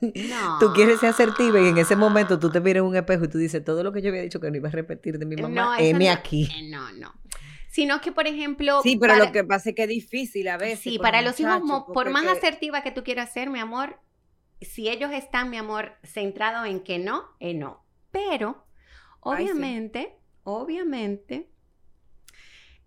no. 0.00 0.56
Tú 0.60 0.72
quieres 0.72 1.00
ser 1.00 1.10
asertiva 1.10 1.60
y 1.60 1.68
en 1.68 1.78
ese 1.78 1.96
momento 1.96 2.38
tú 2.38 2.50
te 2.50 2.60
miras 2.60 2.82
en 2.82 2.86
un 2.88 2.96
espejo 2.96 3.24
y 3.24 3.28
tú 3.28 3.38
dices, 3.38 3.64
todo 3.64 3.82
lo 3.82 3.92
que 3.92 4.02
yo 4.02 4.10
había 4.10 4.22
dicho 4.22 4.40
que 4.40 4.50
no 4.50 4.56
iba 4.56 4.68
a 4.68 4.72
repetir 4.72 5.18
de 5.18 5.26
mi 5.26 5.36
mamá, 5.36 5.48
No, 5.78 5.98
no- 5.98 6.10
aquí. 6.10 6.44
eh, 6.54 6.68
No, 6.70 6.92
no. 6.92 7.14
Sino 7.70 8.00
que, 8.00 8.12
por 8.12 8.26
ejemplo... 8.26 8.80
Sí, 8.82 8.96
pero 8.96 9.14
para- 9.14 9.26
lo 9.26 9.32
que 9.32 9.44
pasa 9.44 9.70
es 9.70 9.74
que 9.76 9.82
es 9.84 9.88
difícil 9.88 10.46
a 10.48 10.56
veces. 10.56 10.80
Sí, 10.80 10.98
para 10.98 11.22
los 11.22 11.38
hijos, 11.40 11.60
por 11.86 11.92
porque 11.94 12.10
más 12.10 12.24
asertiva 12.26 12.82
que 12.82 12.92
tú 12.92 13.02
quieras 13.02 13.32
ser, 13.32 13.50
mi 13.50 13.58
amor, 13.58 13.98
si 14.60 14.88
ellos 14.88 15.10
están, 15.12 15.50
mi 15.50 15.56
amor, 15.56 15.92
centrados 16.02 16.66
en 16.68 16.80
que 16.80 16.98
no, 16.98 17.24
eh, 17.40 17.54
no. 17.54 17.84
Pero, 18.10 18.64
Ay, 19.22 19.44
sí. 19.46 19.50
obviamente, 19.50 20.16
obviamente, 20.44 21.50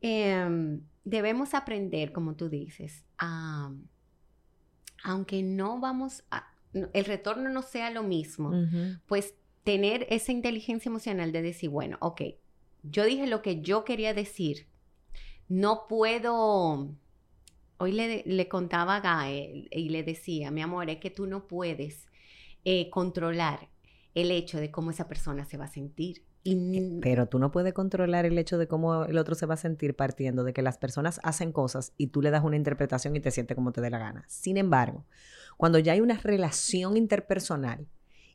em, 0.01 0.81
debemos 1.03 1.53
aprender, 1.53 2.11
como 2.11 2.35
tú 2.35 2.49
dices, 2.49 3.03
a- 3.17 3.71
aunque 5.03 5.43
no 5.43 5.79
vamos 5.79 6.23
a, 6.31 6.51
el 6.73 7.05
retorno 7.05 7.49
no 7.49 7.61
sea 7.61 7.89
lo 7.91 8.03
mismo, 8.03 8.51
pues 9.05 9.35
tener 9.63 10.05
esa 10.09 10.31
inteligencia 10.31 10.89
emocional 10.89 11.31
de 11.31 11.41
decir, 11.41 11.69
bueno, 11.69 11.97
ok, 12.01 12.21
yo 12.83 13.05
dije 13.05 13.27
lo 13.27 13.41
que 13.41 13.61
yo 13.61 13.83
quería 13.83 14.13
decir, 14.13 14.67
no 15.49 15.87
puedo, 15.87 16.89
hoy 17.77 17.91
le, 17.91 18.23
le 18.25 18.47
contaba 18.47 18.97
a 18.97 18.99
Gael 19.01 19.67
y 19.71 19.89
le 19.89 20.03
decía, 20.03 20.51
mi 20.51 20.61
amor, 20.61 20.89
es 20.89 20.97
que 20.97 21.09
tú 21.11 21.27
no 21.27 21.47
puedes 21.47 22.07
eh, 22.65 22.89
controlar 22.89 23.69
el 24.15 24.31
hecho 24.31 24.59
de 24.59 24.71
cómo 24.71 24.91
esa 24.91 25.07
persona 25.07 25.45
se 25.45 25.57
va 25.57 25.65
a 25.65 25.69
sentir. 25.69 26.23
Y 26.43 26.53
n- 26.53 26.99
Pero 27.01 27.27
tú 27.27 27.39
no 27.39 27.51
puedes 27.51 27.73
controlar 27.73 28.25
el 28.25 28.37
hecho 28.37 28.57
de 28.57 28.67
cómo 28.67 29.05
el 29.05 29.17
otro 29.17 29.35
se 29.35 29.45
va 29.45 29.55
a 29.55 29.57
sentir 29.57 29.95
partiendo 29.95 30.43
de 30.43 30.53
que 30.53 30.61
las 30.61 30.77
personas 30.77 31.19
hacen 31.23 31.51
cosas 31.51 31.93
y 31.97 32.07
tú 32.07 32.21
le 32.21 32.31
das 32.31 32.43
una 32.43 32.55
interpretación 32.55 33.15
y 33.15 33.19
te 33.19 33.31
sientes 33.31 33.55
como 33.55 33.71
te 33.71 33.81
dé 33.81 33.89
la 33.89 33.99
gana. 33.99 34.23
Sin 34.27 34.57
embargo, 34.57 35.05
cuando 35.57 35.77
ya 35.79 35.93
hay 35.93 36.01
una 36.01 36.17
relación 36.17 36.97
interpersonal 36.97 37.87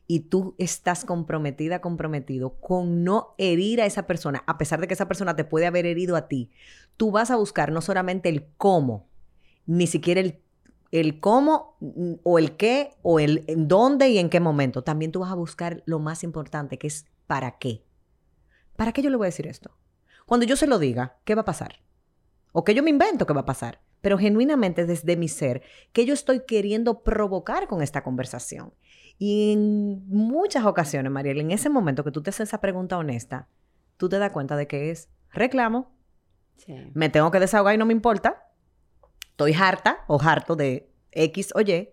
y 0.05 0.21
tú 0.21 0.53
estás 0.57 1.05
comprometida, 1.05 1.79
comprometido 1.81 2.55
con 2.59 3.03
no 3.03 3.35
herir 3.37 3.81
a 3.81 3.85
esa 3.85 4.05
persona, 4.05 4.43
a 4.47 4.57
pesar 4.57 4.79
de 4.81 4.87
que 4.87 4.93
esa 4.93 5.07
persona 5.07 5.35
te 5.35 5.45
puede 5.45 5.65
haber 5.65 5.85
herido 5.85 6.15
a 6.15 6.27
ti, 6.27 6.51
tú 6.97 7.11
vas 7.11 7.31
a 7.31 7.35
buscar 7.37 7.71
no 7.71 7.81
solamente 7.81 8.29
el 8.29 8.45
cómo, 8.57 9.07
ni 9.65 9.87
siquiera 9.87 10.21
el, 10.21 10.39
el 10.91 11.19
cómo 11.19 11.75
mm, 11.79 12.13
o 12.23 12.39
el 12.39 12.55
qué 12.55 12.95
o 13.01 13.19
el 13.19 13.43
en 13.47 13.67
dónde 13.67 14.09
y 14.09 14.17
en 14.17 14.29
qué 14.29 14.39
momento. 14.39 14.83
También 14.83 15.11
tú 15.11 15.19
vas 15.21 15.31
a 15.31 15.35
buscar 15.35 15.83
lo 15.85 15.99
más 15.99 16.23
importante, 16.23 16.77
que 16.77 16.87
es 16.87 17.05
para 17.27 17.57
qué. 17.57 17.83
¿Para 18.75 18.91
qué 18.91 19.01
yo 19.01 19.09
le 19.09 19.17
voy 19.17 19.25
a 19.25 19.27
decir 19.33 19.47
esto? 19.47 19.77
Cuando 20.25 20.45
yo 20.45 20.55
se 20.55 20.67
lo 20.67 20.79
diga, 20.79 21.17
¿qué 21.25 21.35
va 21.35 21.41
a 21.41 21.45
pasar? 21.45 21.81
O 22.51 22.63
que 22.63 22.73
yo 22.73 22.83
me 22.83 22.89
invento 22.89 23.25
qué 23.25 23.33
va 23.33 23.41
a 23.41 23.45
pasar. 23.45 23.81
Pero 24.01 24.17
genuinamente 24.17 24.85
desde 24.85 25.15
mi 25.15 25.29
ser, 25.29 25.61
¿qué 25.93 26.05
yo 26.05 26.13
estoy 26.13 26.41
queriendo 26.45 27.03
provocar 27.03 27.67
con 27.67 27.81
esta 27.81 28.03
conversación? 28.03 28.73
Y 29.17 29.53
en 29.53 30.07
muchas 30.09 30.65
ocasiones, 30.65 31.11
Mariel, 31.11 31.39
en 31.39 31.51
ese 31.51 31.69
momento 31.69 32.03
que 32.03 32.11
tú 32.11 32.21
te 32.21 32.31
haces 32.31 32.49
esa 32.49 32.59
pregunta 32.59 32.97
honesta, 32.97 33.47
tú 33.97 34.09
te 34.09 34.19
das 34.19 34.31
cuenta 34.31 34.57
de 34.57 34.67
que 34.67 34.91
es 34.91 35.09
reclamo, 35.31 35.91
Sí. 36.57 36.75
me 36.93 37.09
tengo 37.09 37.31
que 37.31 37.39
desahogar 37.39 37.73
y 37.73 37.77
no 37.77 37.85
me 37.85 37.93
importa, 37.93 38.45
estoy 39.33 39.53
harta 39.53 40.05
o 40.07 40.21
harto 40.21 40.55
de 40.55 40.89
X 41.11 41.49
o 41.55 41.61
Y. 41.61 41.89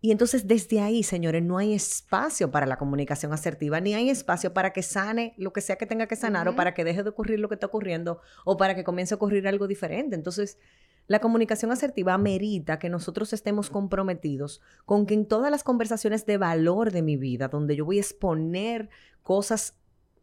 Y 0.00 0.10
entonces 0.10 0.46
desde 0.46 0.80
ahí, 0.80 1.02
señores, 1.02 1.42
no 1.42 1.56
hay 1.56 1.72
espacio 1.72 2.50
para 2.50 2.66
la 2.66 2.76
comunicación 2.76 3.32
asertiva, 3.32 3.80
ni 3.80 3.94
hay 3.94 4.10
espacio 4.10 4.52
para 4.52 4.72
que 4.72 4.82
sane 4.82 5.34
lo 5.38 5.52
que 5.52 5.62
sea 5.62 5.76
que 5.76 5.86
tenga 5.86 6.08
que 6.08 6.16
sanar 6.16 6.46
o 6.48 6.56
para 6.56 6.74
que 6.74 6.84
deje 6.84 7.02
de 7.02 7.08
ocurrir 7.08 7.38
lo 7.38 7.48
que 7.48 7.54
está 7.54 7.68
ocurriendo 7.68 8.20
o 8.44 8.58
para 8.58 8.74
que 8.74 8.84
comience 8.84 9.14
a 9.14 9.16
ocurrir 9.16 9.48
algo 9.48 9.66
diferente. 9.66 10.14
Entonces, 10.14 10.58
la 11.06 11.20
comunicación 11.20 11.70
asertiva 11.70 12.12
amerita 12.12 12.78
que 12.78 12.90
nosotros 12.90 13.32
estemos 13.32 13.70
comprometidos 13.70 14.60
con 14.84 15.06
que 15.06 15.14
en 15.14 15.26
todas 15.26 15.50
las 15.50 15.62
conversaciones 15.62 16.26
de 16.26 16.38
valor 16.38 16.90
de 16.92 17.02
mi 17.02 17.16
vida, 17.16 17.48
donde 17.48 17.76
yo 17.76 17.84
voy 17.84 17.98
a 17.98 18.00
exponer 18.00 18.90
cosas 19.22 19.78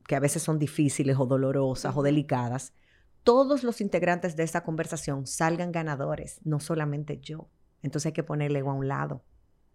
que 0.06 0.16
a 0.16 0.20
veces 0.20 0.44
son 0.44 0.60
difíciles 0.60 1.18
o 1.18 1.26
dolorosas 1.26 1.96
o 1.96 2.04
delicadas, 2.04 2.74
todos 3.24 3.64
los 3.64 3.82
integrantes 3.82 4.36
de 4.36 4.44
esa 4.44 4.64
conversación 4.64 5.28
salgan 5.28 5.72
ganadores, 5.72 6.40
no 6.44 6.60
solamente 6.60 7.20
yo. 7.20 7.50
Entonces 7.82 8.08
hay 8.08 8.14
que 8.14 8.24
ponerle 8.24 8.60
ego 8.60 8.72
a 8.72 8.76
un 8.76 8.88
lado. 8.88 9.24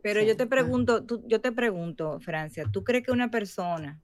Pero 0.03 0.21
Sí, 0.21 0.27
yo 0.27 0.37
te 0.37 0.47
pregunto, 0.47 1.05
tú- 1.05 1.25
yo 1.27 1.41
te 1.41 1.53
pregunto, 1.53 2.21
Francia, 2.21 2.65
¿tú 2.73 2.85
crees 2.85 3.05
que 3.05 3.13
una 3.13 3.31
persona 3.31 4.01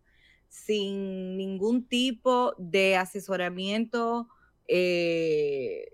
sin 0.48 1.36
ningún 1.36 1.86
tipo 1.86 2.54
de 2.58 2.96
asesoramiento, 2.96 4.28
eh, 4.68 5.86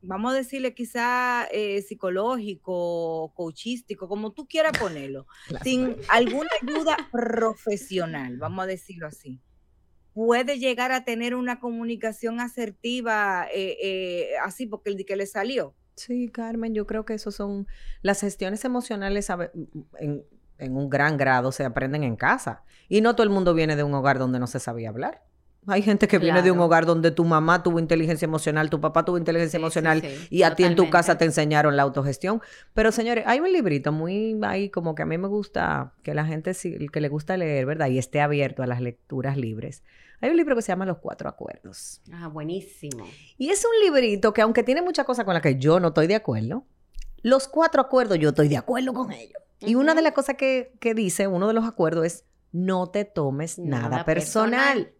vamos 0.00 0.32
a 0.32 0.36
decirle 0.36 0.74
quizá 0.74 1.46
eh, 1.50 1.82
psicológico, 1.82 3.32
coachístico, 3.34 4.08
como 4.08 4.32
tú 4.32 4.46
quieras 4.46 4.78
ponerlo, 4.78 5.26
sin 5.64 5.96
alguna 6.08 6.48
ayuda 6.62 6.96
profesional, 7.10 8.36
vamos 8.38 8.62
a 8.64 8.66
decirlo 8.66 9.06
así, 9.08 9.40
puede 10.16 10.58
llegar 10.58 10.92
a 10.92 11.04
tener 11.04 11.34
una 11.34 11.60
comunicación 11.60 12.40
asertiva 12.40 13.46
eh, 13.52 13.76
eh, 13.82 14.28
así 14.42 14.66
porque 14.66 14.88
el 14.88 15.04
que 15.04 15.14
le 15.14 15.26
salió? 15.26 15.74
Sí, 15.94 16.30
Carmen, 16.30 16.72
yo 16.72 16.86
creo 16.86 17.04
que 17.04 17.12
eso 17.12 17.30
son 17.30 17.66
las 18.00 18.22
gestiones 18.22 18.64
emocionales 18.64 19.28
en, 19.98 20.24
en 20.56 20.74
un 20.74 20.88
gran 20.88 21.18
grado 21.18 21.52
se 21.52 21.66
aprenden 21.66 22.02
en 22.02 22.16
casa. 22.16 22.64
Y 22.88 23.02
no 23.02 23.14
todo 23.14 23.24
el 23.24 23.30
mundo 23.30 23.52
viene 23.52 23.76
de 23.76 23.82
un 23.82 23.92
hogar 23.92 24.18
donde 24.18 24.38
no 24.38 24.46
se 24.46 24.58
sabía 24.58 24.88
hablar. 24.88 25.25
Hay 25.68 25.82
gente 25.82 26.06
que 26.06 26.18
viene 26.18 26.42
de 26.42 26.50
un 26.50 26.60
hogar 26.60 26.86
donde 26.86 27.10
tu 27.10 27.24
mamá 27.24 27.62
tuvo 27.62 27.78
inteligencia 27.80 28.24
emocional, 28.26 28.70
tu 28.70 28.80
papá 28.80 29.04
tuvo 29.04 29.18
inteligencia 29.18 29.58
Sí, 29.58 29.62
emocional 29.62 30.00
sí, 30.00 30.28
y 30.30 30.42
a 30.42 30.54
ti 30.54 30.64
en 30.64 30.76
tu 30.76 30.88
casa 30.90 31.18
te 31.18 31.24
enseñaron 31.24 31.76
la 31.76 31.82
autogestión. 31.82 32.40
Pero 32.74 32.92
señores, 32.92 33.24
hay 33.26 33.40
un 33.40 33.52
librito 33.52 33.90
muy 33.92 34.38
ahí 34.42 34.70
como 34.70 34.94
que 34.94 35.02
a 35.02 35.06
mí 35.06 35.18
me 35.18 35.28
gusta, 35.28 35.92
que 36.02 36.14
la 36.14 36.24
gente 36.24 36.52
que 36.92 37.00
le 37.00 37.08
gusta 37.08 37.36
leer, 37.36 37.66
¿verdad? 37.66 37.88
Y 37.88 37.98
esté 37.98 38.20
abierto 38.20 38.62
a 38.62 38.66
las 38.66 38.80
lecturas 38.80 39.36
libres. 39.36 39.82
Hay 40.20 40.30
un 40.30 40.36
libro 40.36 40.56
que 40.56 40.62
se 40.62 40.68
llama 40.68 40.86
Los 40.86 40.98
Cuatro 40.98 41.28
Acuerdos. 41.28 42.00
Ah, 42.12 42.28
buenísimo. 42.28 43.06
Y 43.36 43.50
es 43.50 43.64
un 43.64 43.84
librito 43.84 44.32
que 44.32 44.42
aunque 44.42 44.62
tiene 44.62 44.82
muchas 44.82 45.04
cosas 45.04 45.24
con 45.24 45.34
las 45.34 45.42
que 45.42 45.56
yo 45.58 45.78
no 45.80 45.88
estoy 45.88 46.06
de 46.06 46.14
acuerdo, 46.14 46.64
los 47.22 47.48
cuatro 47.48 47.82
acuerdos 47.82 48.18
yo 48.18 48.28
estoy 48.28 48.48
de 48.48 48.56
acuerdo 48.56 48.92
con 48.94 49.10
ellos. 49.12 49.42
Y 49.60 49.74
una 49.74 49.94
de 49.94 50.02
las 50.02 50.12
cosas 50.12 50.36
que, 50.36 50.72
que 50.80 50.94
dice, 50.94 51.26
uno 51.26 51.48
de 51.48 51.54
los 51.54 51.64
acuerdos 51.64 52.04
es, 52.06 52.24
no 52.52 52.88
te 52.88 53.04
tomes 53.04 53.58
nada, 53.58 53.88
Nada 53.88 54.04
personal. 54.04 54.60
personal. 54.60 54.92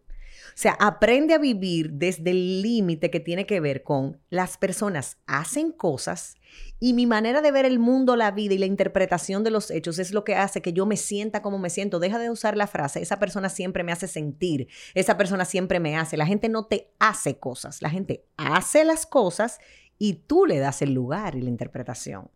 Sea, 0.57 0.75
aprende 0.79 1.35
a 1.35 1.37
vivir 1.37 1.91
desde 1.91 2.31
el 2.31 2.63
límite 2.63 3.11
que 3.11 3.19
tiene 3.19 3.45
que 3.45 3.59
ver 3.59 3.83
con 3.83 4.19
las 4.31 4.57
personas 4.57 5.19
hacen 5.27 5.71
cosas 5.71 6.33
y 6.79 6.93
mi 6.93 7.05
manera 7.05 7.43
de 7.43 7.51
ver 7.51 7.65
el 7.65 7.77
mundo, 7.77 8.15
la 8.15 8.31
vida 8.31 8.55
y 8.55 8.57
la 8.57 8.65
interpretación 8.65 9.43
de 9.43 9.51
los 9.51 9.69
hechos 9.69 9.99
es 9.99 10.13
lo 10.13 10.23
que 10.23 10.33
hace 10.33 10.63
que 10.63 10.73
yo 10.73 10.87
me 10.87 10.97
sienta 10.97 11.43
como 11.43 11.59
me 11.59 11.69
siento. 11.69 11.99
Deja 11.99 12.17
de 12.17 12.31
usar 12.31 12.57
la 12.57 12.65
frase, 12.65 13.03
esa 13.03 13.19
persona 13.19 13.49
siempre 13.49 13.83
me 13.83 13.91
hace 13.91 14.07
sentir, 14.07 14.67
esa 14.95 15.15
persona 15.15 15.45
siempre 15.45 15.79
me 15.79 15.95
hace. 15.95 16.17
La 16.17 16.25
gente 16.25 16.49
no 16.49 16.65
te 16.65 16.89
hace 16.97 17.37
cosas, 17.37 17.83
la 17.83 17.91
gente 17.91 18.25
hace 18.35 18.83
las 18.83 19.05
cosas 19.05 19.59
y 19.99 20.23
tú 20.25 20.47
le 20.47 20.57
das 20.57 20.81
el 20.81 20.91
lugar 20.91 21.35
y 21.35 21.43
la 21.43 21.49
interpretación. 21.49 22.31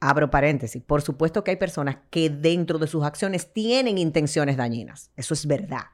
Abro 0.00 0.28
paréntesis. 0.28 0.82
Por 0.82 1.02
supuesto 1.02 1.44
que 1.44 1.52
hay 1.52 1.56
personas 1.56 1.98
que 2.10 2.30
dentro 2.30 2.80
de 2.80 2.88
sus 2.88 3.04
acciones 3.04 3.52
tienen 3.52 3.96
intenciones 3.96 4.56
dañinas. 4.56 5.12
Eso 5.14 5.34
es 5.34 5.46
verdad. 5.46 5.84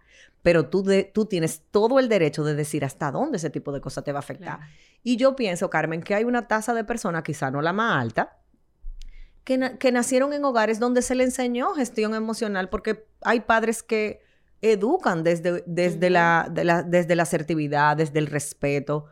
Pero 0.42 0.68
tú, 0.68 0.82
de- 0.82 1.04
tú 1.04 1.26
tienes 1.26 1.62
todo 1.70 1.98
el 1.98 2.08
derecho 2.08 2.44
de 2.44 2.54
decir 2.54 2.84
hasta 2.84 3.10
dónde 3.10 3.36
ese 3.36 3.50
tipo 3.50 3.72
de 3.72 3.80
cosas 3.80 4.04
te 4.04 4.12
va 4.12 4.18
a 4.18 4.20
afectar. 4.20 4.56
Claro. 4.58 4.72
Y 5.02 5.16
yo 5.16 5.36
pienso, 5.36 5.68
Carmen, 5.70 6.02
que 6.02 6.14
hay 6.14 6.24
una 6.24 6.48
tasa 6.48 6.72
de 6.74 6.84
personas, 6.84 7.22
quizá 7.22 7.50
no 7.50 7.60
la 7.62 7.72
más 7.72 8.00
alta, 8.00 8.38
que, 9.44 9.58
na- 9.58 9.76
que 9.78 9.92
nacieron 9.92 10.32
en 10.32 10.44
hogares 10.44 10.78
donde 10.78 11.02
se 11.02 11.14
le 11.14 11.24
enseñó 11.24 11.72
gestión 11.74 12.14
emocional, 12.14 12.68
porque 12.68 13.06
hay 13.22 13.40
padres 13.40 13.82
que 13.82 14.22
educan 14.62 15.22
desde, 15.24 15.62
desde, 15.66 16.10
la, 16.10 16.46
de 16.50 16.64
la- 16.64 16.82
desde 16.82 17.16
la 17.16 17.22
asertividad, 17.24 17.96
desde 17.96 18.18
el 18.18 18.26
respeto. 18.26 19.06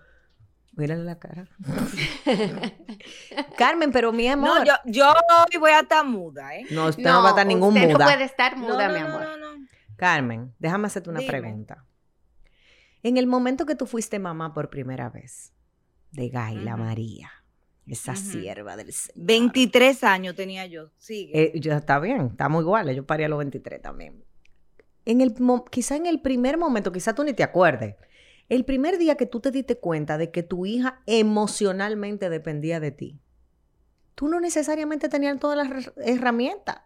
Mírale 0.76 1.02
la 1.04 1.18
cara. 1.18 1.48
Carmen, 3.56 3.90
pero 3.92 4.12
mi 4.12 4.28
amor. 4.28 4.60
No, 4.60 4.64
yo, 4.64 4.72
yo 4.86 5.10
hoy 5.10 5.58
voy 5.58 5.70
a 5.72 5.80
estar 5.80 6.04
muda, 6.04 6.54
¿eh? 6.56 6.66
No, 6.70 6.86
usted 6.86 7.02
no, 7.02 7.22
va 7.22 7.28
a 7.28 7.30
estar 7.30 7.46
ningún 7.46 7.74
usted 7.74 7.88
muda. 7.90 7.98
no 7.98 8.04
puede 8.12 8.24
estar 8.24 8.56
muda, 8.56 8.88
no, 8.88 8.94
mi 8.94 9.00
no, 9.00 9.06
amor. 9.06 9.26
Carmen, 9.98 10.54
déjame 10.60 10.86
hacerte 10.86 11.10
una 11.10 11.18
Dime. 11.18 11.30
pregunta. 11.30 11.84
En 13.02 13.16
el 13.16 13.26
momento 13.26 13.66
que 13.66 13.74
tú 13.74 13.84
fuiste 13.84 14.20
mamá 14.20 14.54
por 14.54 14.70
primera 14.70 15.10
vez 15.10 15.52
de 16.12 16.28
Gaila. 16.28 16.76
María, 16.76 17.30
esa 17.84 18.14
sierva 18.14 18.76
del 18.76 18.92
Señor. 18.92 19.26
23 19.26 20.04
años 20.04 20.36
tenía 20.36 20.66
yo. 20.66 20.90
Sigue. 20.98 21.56
Eh, 21.56 21.60
yo, 21.60 21.72
está 21.72 21.98
bien, 21.98 22.28
estamos 22.30 22.62
iguales. 22.62 22.94
Yo 22.94 23.04
parí 23.04 23.24
a 23.24 23.28
los 23.28 23.38
23 23.38 23.82
también. 23.82 24.24
En 25.04 25.20
el, 25.20 25.34
quizá 25.68 25.96
en 25.96 26.06
el 26.06 26.20
primer 26.20 26.58
momento, 26.58 26.92
quizá 26.92 27.12
tú 27.12 27.24
ni 27.24 27.32
te 27.32 27.42
acuerdes, 27.42 27.96
el 28.48 28.64
primer 28.64 28.98
día 28.98 29.16
que 29.16 29.26
tú 29.26 29.40
te 29.40 29.50
diste 29.50 29.78
cuenta 29.78 30.16
de 30.16 30.30
que 30.30 30.44
tu 30.44 30.64
hija 30.64 31.02
emocionalmente 31.06 32.30
dependía 32.30 32.78
de 32.78 32.92
ti, 32.92 33.20
tú 34.14 34.28
no 34.28 34.38
necesariamente 34.38 35.08
tenías 35.08 35.40
todas 35.40 35.56
las 35.56 35.92
herramientas. 35.96 36.82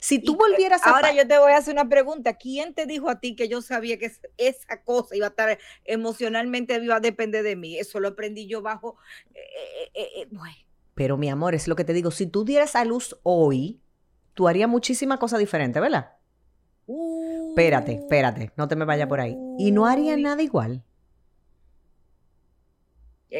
Si 0.00 0.18
tú 0.18 0.32
Y, 0.32 0.36
volvieras 0.36 0.82
a... 0.84 0.96
Ahora 0.96 1.12
yo 1.12 1.26
te 1.26 1.38
voy 1.38 1.52
a 1.52 1.56
hacer 1.58 1.74
una 1.74 1.88
pregunta. 1.88 2.34
¿Quién 2.34 2.74
te 2.74 2.86
dijo 2.86 3.08
a 3.08 3.20
ti 3.20 3.34
que 3.36 3.48
yo 3.48 3.62
sabía 3.62 3.98
que 3.98 4.06
es- 4.06 4.20
esa 4.36 4.82
cosa 4.82 5.16
iba 5.16 5.26
a 5.26 5.30
estar 5.30 5.58
emocionalmente, 5.84 6.82
iba 6.82 6.96
a 6.96 7.00
depender 7.00 7.42
de 7.42 7.56
mí? 7.56 7.78
Eso 7.78 8.00
lo 8.00 8.08
aprendí 8.08 8.46
yo 8.46 8.62
bajo... 8.62 8.96
eh, 9.34 9.90
eh, 9.94 10.08
eh, 10.16 10.28
bueno. 10.30 10.56
Pero 10.94 11.16
mi 11.18 11.28
amor, 11.28 11.54
es 11.54 11.68
lo 11.68 11.76
que 11.76 11.84
te 11.84 11.92
digo, 11.92 12.10
si 12.10 12.26
tú 12.26 12.44
dieras 12.44 12.74
a 12.74 12.84
luz 12.84 13.18
hoy, 13.22 13.80
tú 14.34 14.48
harías 14.48 14.68
muchísima 14.68 15.18
cosa 15.18 15.36
diferente, 15.36 15.78
¿verdad? 15.78 16.12
Espérate, 16.88 17.92
espérate, 17.92 18.52
no 18.56 18.68
te 18.68 18.76
me 18.76 18.84
vayas 18.84 19.08
por 19.08 19.20
ahí. 19.20 19.36
Y 19.58 19.72
no 19.72 19.86
haría 19.86 20.16
nada 20.16 20.42
igual. 20.42 20.82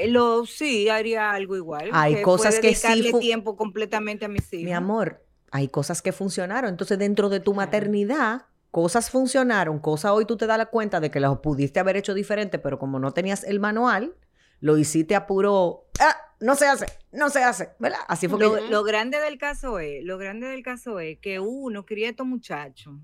Lo, 0.09 0.45
sí, 0.47 0.89
haría 0.89 1.31
algo 1.31 1.57
igual. 1.57 1.91
Hay 1.93 2.23
cosas 2.23 2.59
que 2.59 2.75
sí 2.75 3.13
tiempo 3.21 3.57
completamente 3.57 4.25
a 4.25 4.29
mis 4.29 4.53
hijos. 4.53 4.65
Mi 4.65 4.73
amor, 4.73 5.25
hay 5.57 5.69
cosas 5.69 6.03
que 6.03 6.13
funcionaron. 6.13 6.71
Entonces, 6.71 6.99
dentro 6.99 7.29
de 7.29 7.41
tu 7.41 7.55
maternidad, 7.55 8.47
cosas 8.71 9.11
funcionaron, 9.11 9.79
cosas 9.79 10.13
hoy 10.13 10.25
tú 10.27 10.37
te 10.37 10.47
das 10.47 10.59
la 10.59 10.67
cuenta 10.67 11.01
de 11.01 11.11
que 11.11 11.19
las 11.21 11.39
pudiste 11.39 11.81
haber 11.81 11.97
hecho 11.97 12.13
diferente, 12.15 12.59
pero 12.59 12.79
como 12.79 12.99
no 12.99 13.13
tenías 13.13 13.43
el 13.45 13.59
manual, 13.61 14.15
lo 14.61 14.77
hiciste 14.79 15.15
a 15.15 15.27
puro, 15.27 15.87
ah, 16.01 16.17
no 16.41 16.55
se 16.57 16.67
hace, 16.67 16.87
no 17.13 17.31
se 17.31 17.43
hace, 17.43 17.71
¿verdad? 17.79 18.01
Así 18.09 18.29
fue 18.29 18.39
que 18.39 18.45
Lo, 18.45 18.59
yo- 18.59 18.71
lo 18.71 18.85
grande 18.85 19.19
del 19.19 19.39
caso 19.39 19.79
es, 19.79 20.05
lo 20.05 20.19
grande 20.19 20.47
del 20.47 20.63
caso 20.63 21.01
es 21.01 21.19
que 21.19 21.41
uno 21.41 21.85
cría 21.87 22.09
a 22.09 22.11
estos 22.11 22.27
muchachos 22.27 22.95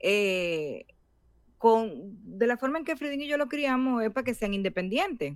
eh, 0.00 0.86
con 1.56 1.90
de 2.38 2.46
la 2.46 2.56
forma 2.56 2.78
en 2.78 2.84
que 2.84 2.96
Fredín 2.96 3.20
y 3.22 3.26
yo 3.28 3.36
lo 3.36 3.48
criamos 3.48 4.02
es 4.02 4.10
para 4.10 4.24
que 4.24 4.34
sean 4.34 4.54
independientes, 4.54 5.34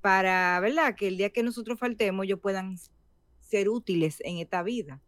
para, 0.00 0.58
¿verdad? 0.60 0.94
Que 0.94 1.08
el 1.08 1.16
día 1.18 1.30
que 1.30 1.42
nosotros 1.42 1.78
faltemos 1.78 2.24
ellos 2.24 2.40
puedan 2.40 2.76
ser 3.50 3.68
útiles 3.68 4.20
en 4.24 4.38
esta 4.38 4.62
vida. 4.62 5.00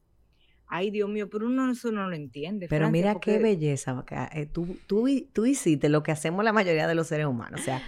Ay, 0.67 0.91
Dios 0.91 1.09
mío, 1.09 1.29
pero 1.29 1.47
uno 1.47 1.71
eso 1.71 1.93
no 1.93 2.09
lo 2.09 2.17
entiende. 2.17 2.67
Pero 2.69 2.87
Francia, 2.89 3.11
mira 3.11 3.21
qué 3.21 3.39
belleza. 3.39 3.95
Maca. 3.95 4.31
Eh, 4.33 4.47
tú, 4.47 4.77
tú, 4.87 5.07
tú 5.33 5.47
hiciste 5.47 5.89
lo 5.89 6.03
que 6.03 6.13
hacemos 6.13 6.45
la 6.45 6.53
mayoría 6.53 6.87
de 6.87 6.95
los 6.95 7.09
seres 7.09 7.27
humanos. 7.27 7.61
O 7.61 7.65
sea, 7.65 7.83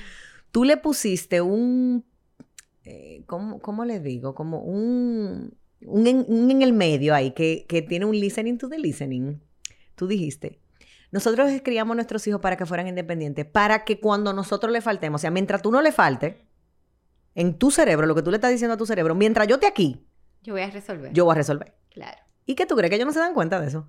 tú 0.50 0.64
le 0.64 0.76
pusiste 0.76 1.40
un, 1.40 2.04
eh, 2.84 3.22
¿cómo, 3.26 3.60
cómo 3.60 3.84
le 3.84 4.00
digo? 4.00 4.34
Como 4.34 4.60
un, 4.60 5.56
un, 5.80 6.06
en, 6.06 6.24
un 6.28 6.50
en 6.50 6.62
el 6.62 6.74
medio 6.74 7.14
ahí 7.14 7.32
que, 7.32 7.64
que 7.68 7.80
tiene 7.80 8.04
un 8.04 8.18
listening 8.18 8.58
to 8.58 8.68
the 8.68 8.78
listening. 8.78 9.40
Tú 9.94 10.06
dijiste, 10.06 10.60
nosotros 11.10 11.50
criamos 11.64 11.92
a 11.92 11.96
nuestros 11.96 12.26
hijos 12.26 12.40
para 12.40 12.56
que 12.56 12.66
fueran 12.66 12.86
independientes, 12.86 13.46
para 13.46 13.84
que 13.84 13.98
cuando 13.98 14.32
nosotros 14.32 14.70
le 14.72 14.82
faltemos, 14.82 15.20
o 15.20 15.22
sea, 15.22 15.30
mientras 15.30 15.62
tú 15.62 15.70
no 15.70 15.80
le 15.80 15.92
faltes, 15.92 16.36
en 17.34 17.58
tu 17.58 17.70
cerebro, 17.70 18.06
lo 18.06 18.14
que 18.14 18.22
tú 18.22 18.30
le 18.30 18.36
estás 18.36 18.50
diciendo 18.50 18.74
a 18.74 18.76
tu 18.76 18.86
cerebro, 18.86 19.14
mientras 19.14 19.48
yo 19.48 19.54
esté 19.54 19.66
aquí, 19.66 20.04
Yo 20.44 20.52
voy 20.54 20.62
a 20.62 20.70
resolver. 20.70 21.12
yo 21.12 21.24
voy 21.24 21.32
a 21.32 21.36
resolver. 21.36 21.74
Claro. 21.90 22.18
¿Y 22.46 22.54
qué 22.54 22.66
tú 22.66 22.76
crees 22.76 22.90
que 22.90 22.96
ellos 22.96 23.06
no 23.06 23.12
se 23.12 23.18
dan 23.18 23.34
cuenta 23.34 23.60
de 23.60 23.66
eso? 23.66 23.88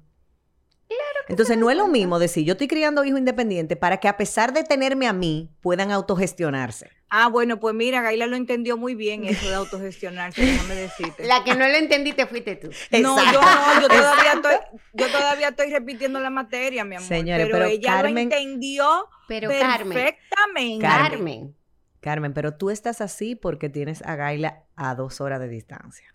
Entonces 1.28 1.58
no 1.58 1.72
es 1.72 1.78
lo 1.78 1.88
mismo 1.88 2.20
decir, 2.20 2.46
yo 2.46 2.52
estoy 2.52 2.68
criando 2.68 3.04
hijos 3.04 3.18
independientes 3.18 3.78
para 3.78 3.98
que 3.98 4.08
a 4.08 4.16
pesar 4.16 4.54
de 4.54 4.64
tenerme 4.64 5.08
a 5.08 5.14
mí, 5.14 5.50
puedan 5.62 5.90
autogestionarse. 5.92 6.92
Ah, 7.10 7.30
bueno, 7.30 7.60
pues 7.60 7.74
mira, 7.74 8.02
Gaila 8.04 8.28
lo 8.28 8.36
entendió 8.36 8.78
muy 8.78 8.94
bien 8.94 9.26
eso 9.26 9.50
de 9.50 9.56
autogestionarse, 9.56 10.42
déjame 10.46 10.76
decirte. 10.76 11.26
La 11.26 11.44
que 11.44 11.56
no 11.56 11.68
lo 11.68 11.74
entendiste 11.74 12.28
fuiste 12.28 12.56
tú. 12.56 12.70
No, 13.02 13.18
Exacto. 13.18 13.34
yo 13.34 13.42
no, 13.42 13.82
yo 13.82 13.88
todavía 13.88 14.34
estoy, 14.34 14.56
yo 14.94 15.08
todavía 15.12 15.48
estoy 15.50 15.72
repitiendo 15.72 16.20
la 16.20 16.30
materia, 16.30 16.86
mi 16.86 16.96
amor. 16.96 17.08
Señores, 17.08 17.48
pero, 17.48 17.58
pero 17.58 17.66
ella 17.72 17.92
Carmen- 18.02 18.14
lo 18.14 18.20
entendió 18.36 19.10
Pero 19.28 19.50
Carmen, 19.50 19.94
perfectamente. 19.94 20.86
Carmen. 20.86 21.10
Carmen, 21.10 21.56
Carmen, 22.02 22.34
pero 22.36 22.54
tú 22.56 22.70
estás 22.70 23.02
así 23.02 23.36
porque 23.36 23.70
tienes 23.70 24.04
a 24.04 24.16
Gaila 24.16 24.64
a 24.76 24.94
dos 24.94 25.22
horas 25.22 25.40
de 25.40 25.48
distancia. 25.48 26.14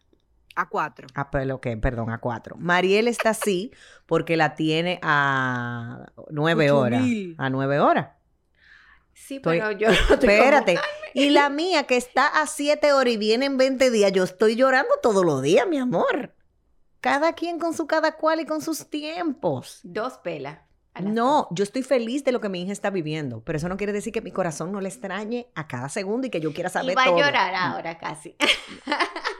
A 0.56 0.68
cuatro. 0.68 1.06
A, 1.14 1.30
pero, 1.30 1.60
¿qué? 1.60 1.76
Perdón, 1.76 2.10
a 2.10 2.18
cuatro. 2.18 2.56
Mariel 2.58 3.08
está 3.08 3.30
así 3.30 3.72
porque 4.06 4.36
la 4.36 4.54
tiene 4.54 4.98
a 5.02 6.06
nueve 6.30 6.70
Ocho 6.70 6.80
horas. 6.80 7.02
mil. 7.02 7.34
A 7.38 7.48
nueve 7.50 7.78
horas. 7.80 8.08
sí, 9.14 9.36
Estoy- 9.36 9.58
pero 9.58 9.72
yo 9.72 9.86
no 9.88 9.92
estoy 9.94 10.16
como- 10.18 10.30
Espérate. 10.32 10.78
Y 11.14 11.30
la 11.30 11.48
mía 11.50 11.84
que 11.84 11.96
está 11.96 12.26
a 12.26 12.46
siete 12.46 12.92
horas 12.92 13.14
y 13.14 13.16
viene 13.16 13.46
en 13.46 13.56
20 13.56 13.90
días, 13.90 14.12
yo 14.12 14.24
estoy 14.24 14.56
llorando 14.56 14.92
todos 15.02 15.24
los 15.24 15.42
días, 15.42 15.66
mi 15.68 15.78
amor. 15.78 16.34
Cada 17.00 17.32
quien 17.32 17.58
con 17.58 17.72
su 17.74 17.86
cada 17.86 18.16
cual 18.16 18.40
y 18.40 18.46
con 18.46 18.60
sus 18.60 18.88
tiempos. 18.90 19.80
Dos 19.82 20.18
pelas. 20.18 20.58
No, 21.00 21.46
yo 21.52 21.62
estoy 21.62 21.82
feliz 21.82 22.24
de 22.24 22.32
lo 22.32 22.40
que 22.40 22.48
mi 22.48 22.62
hija 22.62 22.72
está 22.72 22.90
viviendo, 22.90 23.42
pero 23.44 23.56
eso 23.56 23.68
no 23.68 23.76
quiere 23.76 23.92
decir 23.92 24.12
que 24.12 24.20
mi 24.20 24.32
corazón 24.32 24.70
no 24.72 24.80
le 24.80 24.88
extrañe 24.88 25.46
a 25.54 25.66
cada 25.68 25.88
segundo 25.88 26.26
y 26.26 26.30
que 26.30 26.40
yo 26.40 26.52
quiera 26.52 26.68
saber 26.68 26.92
Y 26.92 26.94
va 26.96 27.04
todo. 27.04 27.16
a 27.16 27.20
llorar 27.20 27.54
ahora 27.54 27.96
casi. 27.96 28.36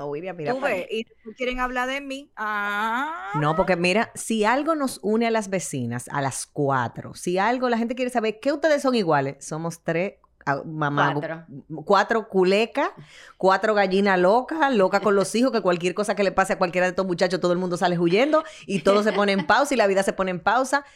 No, 0.00 0.06
William, 0.06 0.34
mira 0.34 0.54
Tú 0.54 0.60
ves, 0.62 0.86
y 0.90 1.04
quieren 1.36 1.60
hablar 1.60 1.86
de 1.86 2.00
mí. 2.00 2.32
Ah. 2.34 3.32
No, 3.34 3.54
porque 3.54 3.76
mira, 3.76 4.10
si 4.14 4.46
algo 4.46 4.74
nos 4.74 4.98
une 5.02 5.26
a 5.26 5.30
las 5.30 5.50
vecinas, 5.50 6.08
a 6.08 6.22
las 6.22 6.46
cuatro, 6.46 7.12
si 7.12 7.36
algo 7.36 7.68
la 7.68 7.76
gente 7.76 7.94
quiere 7.94 8.10
saber 8.10 8.40
que 8.40 8.50
ustedes 8.50 8.80
son 8.80 8.94
iguales, 8.94 9.44
somos 9.44 9.84
tres, 9.84 10.14
ah, 10.46 10.62
mamá, 10.64 11.12
Cuatro. 11.12 11.44
cuatro 11.84 12.28
culecas, 12.30 12.88
cuatro 13.36 13.74
gallinas 13.74 14.18
locas, 14.18 14.74
locas 14.74 15.02
con 15.02 15.14
los 15.14 15.34
hijos, 15.34 15.52
que 15.52 15.60
cualquier 15.60 15.92
cosa 15.92 16.14
que 16.14 16.24
le 16.24 16.32
pase 16.32 16.54
a 16.54 16.58
cualquiera 16.58 16.86
de 16.86 16.92
estos 16.92 17.04
muchachos, 17.06 17.38
todo 17.38 17.52
el 17.52 17.58
mundo 17.58 17.76
sale 17.76 17.98
huyendo 17.98 18.42
y 18.66 18.78
todo 18.78 19.02
se 19.02 19.12
pone 19.12 19.32
en 19.32 19.46
pausa 19.46 19.74
y 19.74 19.76
la 19.76 19.86
vida 19.86 20.02
se 20.02 20.14
pone 20.14 20.30
en 20.30 20.40
pausa. 20.40 20.86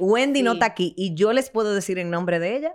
Wendy 0.00 0.42
no 0.42 0.54
está 0.54 0.66
aquí 0.66 0.94
y 0.96 1.14
yo 1.14 1.32
les 1.32 1.48
puedo 1.48 1.76
decir 1.76 2.00
en 2.00 2.10
nombre 2.10 2.40
de 2.40 2.56
ella 2.56 2.72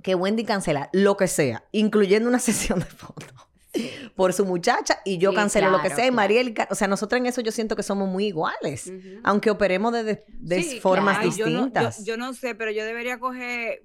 que 0.00 0.14
Wendy 0.14 0.44
cancela 0.44 0.90
lo 0.92 1.16
que 1.16 1.26
sea, 1.26 1.64
incluyendo 1.72 2.28
una 2.28 2.38
sesión 2.38 2.78
de 2.78 2.84
fotos 2.86 3.48
por 4.16 4.32
su 4.32 4.44
muchacha 4.44 4.98
y 5.04 5.18
yo 5.18 5.30
Sí, 5.30 5.36
cancelo 5.36 5.70
lo 5.70 5.80
que 5.80 5.88
sea 5.88 5.98
y 6.06 6.08
claro. 6.08 6.14
Mariel, 6.16 6.54
o 6.70 6.74
sea, 6.74 6.88
nosotros 6.88 7.18
en 7.20 7.26
eso 7.26 7.40
yo 7.40 7.52
siento 7.52 7.74
que 7.76 7.82
somos 7.82 8.08
muy 8.08 8.26
iguales, 8.26 8.92
aunque 9.24 9.50
operemos 9.50 9.92
de, 9.92 10.04
de- 10.04 10.24
de 10.28 10.62
Sí, 10.62 10.80
formas 10.80 11.18
claro. 11.18 11.30
Ay, 11.32 11.38
yo 11.38 11.44
no- 11.46 11.50
yo- 11.52 11.56
distintas. 11.58 12.04
Yo 12.04 12.16
no, 12.16 12.32
sé, 12.34 12.54
pero 12.54 12.70
yo 12.70 12.84
debería 12.84 13.18
coger, 13.18 13.82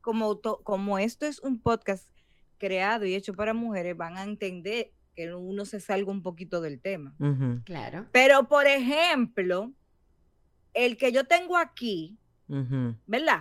como, 0.00 0.36
to- 0.38 0.60
como 0.62 0.98
esto 0.98 1.26
es 1.26 1.40
un 1.40 1.60
podcast 1.60 2.08
creado 2.58 3.04
y 3.06 3.14
hecho 3.14 3.34
para 3.34 3.54
mujeres, 3.54 3.96
van 3.96 4.16
a 4.16 4.22
entender 4.22 4.92
que 5.16 5.32
uno 5.34 5.64
se 5.64 5.80
salga 5.80 6.10
un 6.10 6.22
poquito 6.22 6.60
del 6.60 6.80
tema. 6.80 7.14
Claro. 7.64 8.06
Pero, 8.12 8.48
por 8.48 8.66
ejemplo, 8.66 9.72
el 10.74 10.96
que 10.96 11.12
yo 11.12 11.24
tengo 11.24 11.56
aquí. 11.56 12.18
¿verdad? 13.06 13.40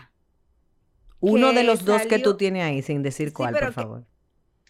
Uno 1.20 1.50
que 1.52 1.56
de 1.58 1.64
los 1.64 1.86
dos 1.86 2.02
que 2.04 2.20
tú 2.20 2.36
tienes 2.38 2.64
ahí, 2.64 2.82
sin 2.82 3.02
decir 3.04 3.30
Sí, 3.30 3.34
cuál, 3.34 3.54
por 3.54 3.66
que- 3.66 3.72
favor. 3.72 4.06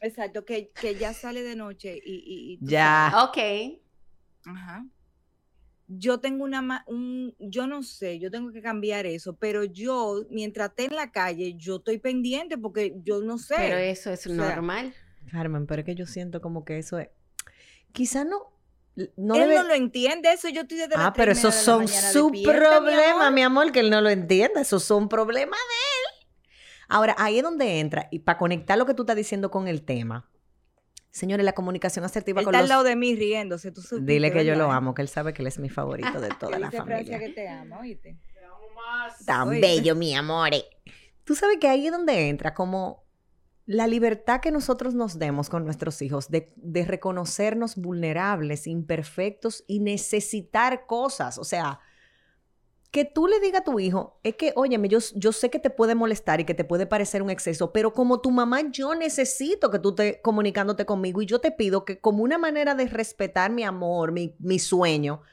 Exacto, 0.03 0.43
que, 0.45 0.69
que 0.69 0.95
ya 0.95 1.13
sale 1.13 1.41
de 1.43 1.55
noche 1.55 1.97
y... 2.05 2.13
y- 2.15 2.59
Ya. 2.61 3.09
sabes. 3.11 3.29
Ok. 3.29 3.79
Ajá. 4.45 4.85
Yo 5.87 6.19
tengo 6.19 6.43
una, 6.45 6.61
ma- 6.61 6.83
un, 6.87 7.35
yo 7.39 7.67
no 7.67 7.83
sé, 7.83 8.17
yo 8.19 8.31
tengo 8.31 8.51
que 8.51 8.61
cambiar 8.61 9.05
eso, 9.05 9.35
pero 9.35 9.63
yo, 9.63 10.25
mientras 10.29 10.69
esté 10.69 10.85
en 10.85 10.95
la 10.95 11.11
calle, 11.11 11.55
yo 11.57 11.75
estoy 11.77 11.99
pendiente 11.99 12.57
porque 12.57 12.95
yo 13.03 13.21
no 13.21 13.37
sé. 13.37 13.55
Pero 13.57 13.77
eso 13.77 14.11
es 14.11 14.25
o 14.25 14.33
sea, 14.33 14.55
normal. 14.55 14.93
Carmen, 15.31 15.67
pero 15.67 15.81
es 15.81 15.85
que 15.85 15.95
yo 15.95 16.05
siento 16.05 16.41
como 16.41 16.63
que 16.65 16.77
eso 16.79 16.99
es. 16.99 17.09
Quizá 17.91 18.23
no. 18.23 18.53
no 19.17 19.35
él 19.35 19.41
debe- 19.49 19.55
no 19.55 19.63
lo 19.67 19.73
entiende, 19.73 20.31
eso 20.31 20.49
yo 20.49 20.61
estoy 20.61 20.77
desde 20.79 20.95
Ah, 20.95 21.13
pero 21.15 21.31
esos 21.33 21.53
son 21.53 21.87
su 21.87 22.31
problema, 22.43 23.27
amor. 23.27 23.33
mi 23.33 23.41
amor, 23.43 23.71
que 23.71 23.81
él 23.81 23.89
no 23.89 24.01
lo 24.01 24.09
entiende. 24.09 24.61
Esos 24.61 24.83
son 24.83 25.07
problemas 25.09 25.59
de 25.59 25.75
él. 25.75 25.92
Ahora, 26.93 27.15
ahí 27.17 27.37
es 27.37 27.43
donde 27.43 27.79
entra, 27.79 28.07
y 28.11 28.19
para 28.19 28.37
conectar 28.37 28.77
lo 28.77 28.85
que 28.85 28.93
tú 28.93 29.01
estás 29.01 29.15
diciendo 29.15 29.49
con 29.49 29.67
el 29.67 29.83
tema. 29.83 30.29
Señores, 31.09 31.43
la 31.43 31.53
comunicación 31.53 32.05
asertiva 32.05 32.41
Él 32.41 32.45
con 32.45 32.53
está 32.53 32.61
los... 32.61 32.69
al 32.71 32.75
lado 32.77 32.83
de 32.83 32.95
mí 32.95 33.15
riéndose, 33.15 33.71
tú 33.71 33.81
supiste, 33.81 34.13
Dile 34.13 34.31
que 34.31 34.45
yo 34.45 34.55
lo 34.55 34.71
amo, 34.71 34.93
que 34.93 35.01
él 35.01 35.07
sabe 35.07 35.33
que 35.33 35.41
él 35.41 35.47
es 35.47 35.57
mi 35.57 35.69
favorito 35.69 36.21
de 36.21 36.29
toda 36.39 36.59
la 36.59 36.69
familia. 36.69 37.17
que 37.17 37.29
te 37.29 37.47
ama, 37.47 37.79
¿oíste? 37.79 38.19
Tan 39.25 39.49
Oye. 39.49 39.59
bello, 39.59 39.95
mi 39.95 40.13
amore. 40.15 40.65
Tú 41.23 41.35
sabes 41.35 41.57
que 41.59 41.67
ahí 41.67 41.87
es 41.87 41.91
donde 41.91 42.29
entra 42.29 42.53
como 42.53 43.03
la 43.65 43.87
libertad 43.87 44.39
que 44.39 44.51
nosotros 44.51 44.93
nos 44.93 45.17
demos 45.17 45.49
con 45.49 45.65
nuestros 45.65 46.01
hijos 46.01 46.29
de, 46.29 46.53
de 46.57 46.85
reconocernos 46.85 47.75
vulnerables, 47.75 48.67
imperfectos 48.67 49.63
y 49.67 49.79
necesitar 49.79 50.85
cosas. 50.85 51.37
O 51.37 51.43
sea, 51.43 51.79
que 52.93 53.05
tú 53.05 53.25
le 53.25 53.39
digas 53.39 53.61
a 53.61 53.63
tu 53.63 53.79
hijo, 53.79 54.19
es 54.21 54.35
que, 54.35 54.53
óyeme, 54.55 54.87
yo, 54.87 54.99
yo 55.15 55.31
sé 55.31 55.49
que 55.49 55.57
te 55.57 55.71
puede 55.71 55.95
molestar 55.95 56.39
y 56.39 56.45
que 56.45 56.53
te 56.53 56.63
puede 56.63 56.85
parecer 56.85 57.23
un 57.23 57.31
exceso, 57.31 57.73
pero 57.73 57.91
como 57.91 58.21
tu 58.21 58.29
mamá, 58.29 58.61
yo 58.69 58.93
necesito 58.93 59.71
que 59.71 59.79
tú 59.79 59.89
estés 59.89 60.19
comunicándote 60.21 60.85
conmigo 60.85 61.19
y 61.23 61.25
yo 61.25 61.41
te 61.41 61.49
pido 61.49 61.85
que 61.85 61.99
como 61.99 62.21
una 62.21 62.37
manera 62.37 62.75
de 62.75 62.85
respetar 62.85 63.49
mi 63.49 63.63
amor, 63.63 64.11
mi, 64.11 64.35
mi 64.37 64.59
sueño, 64.59 65.23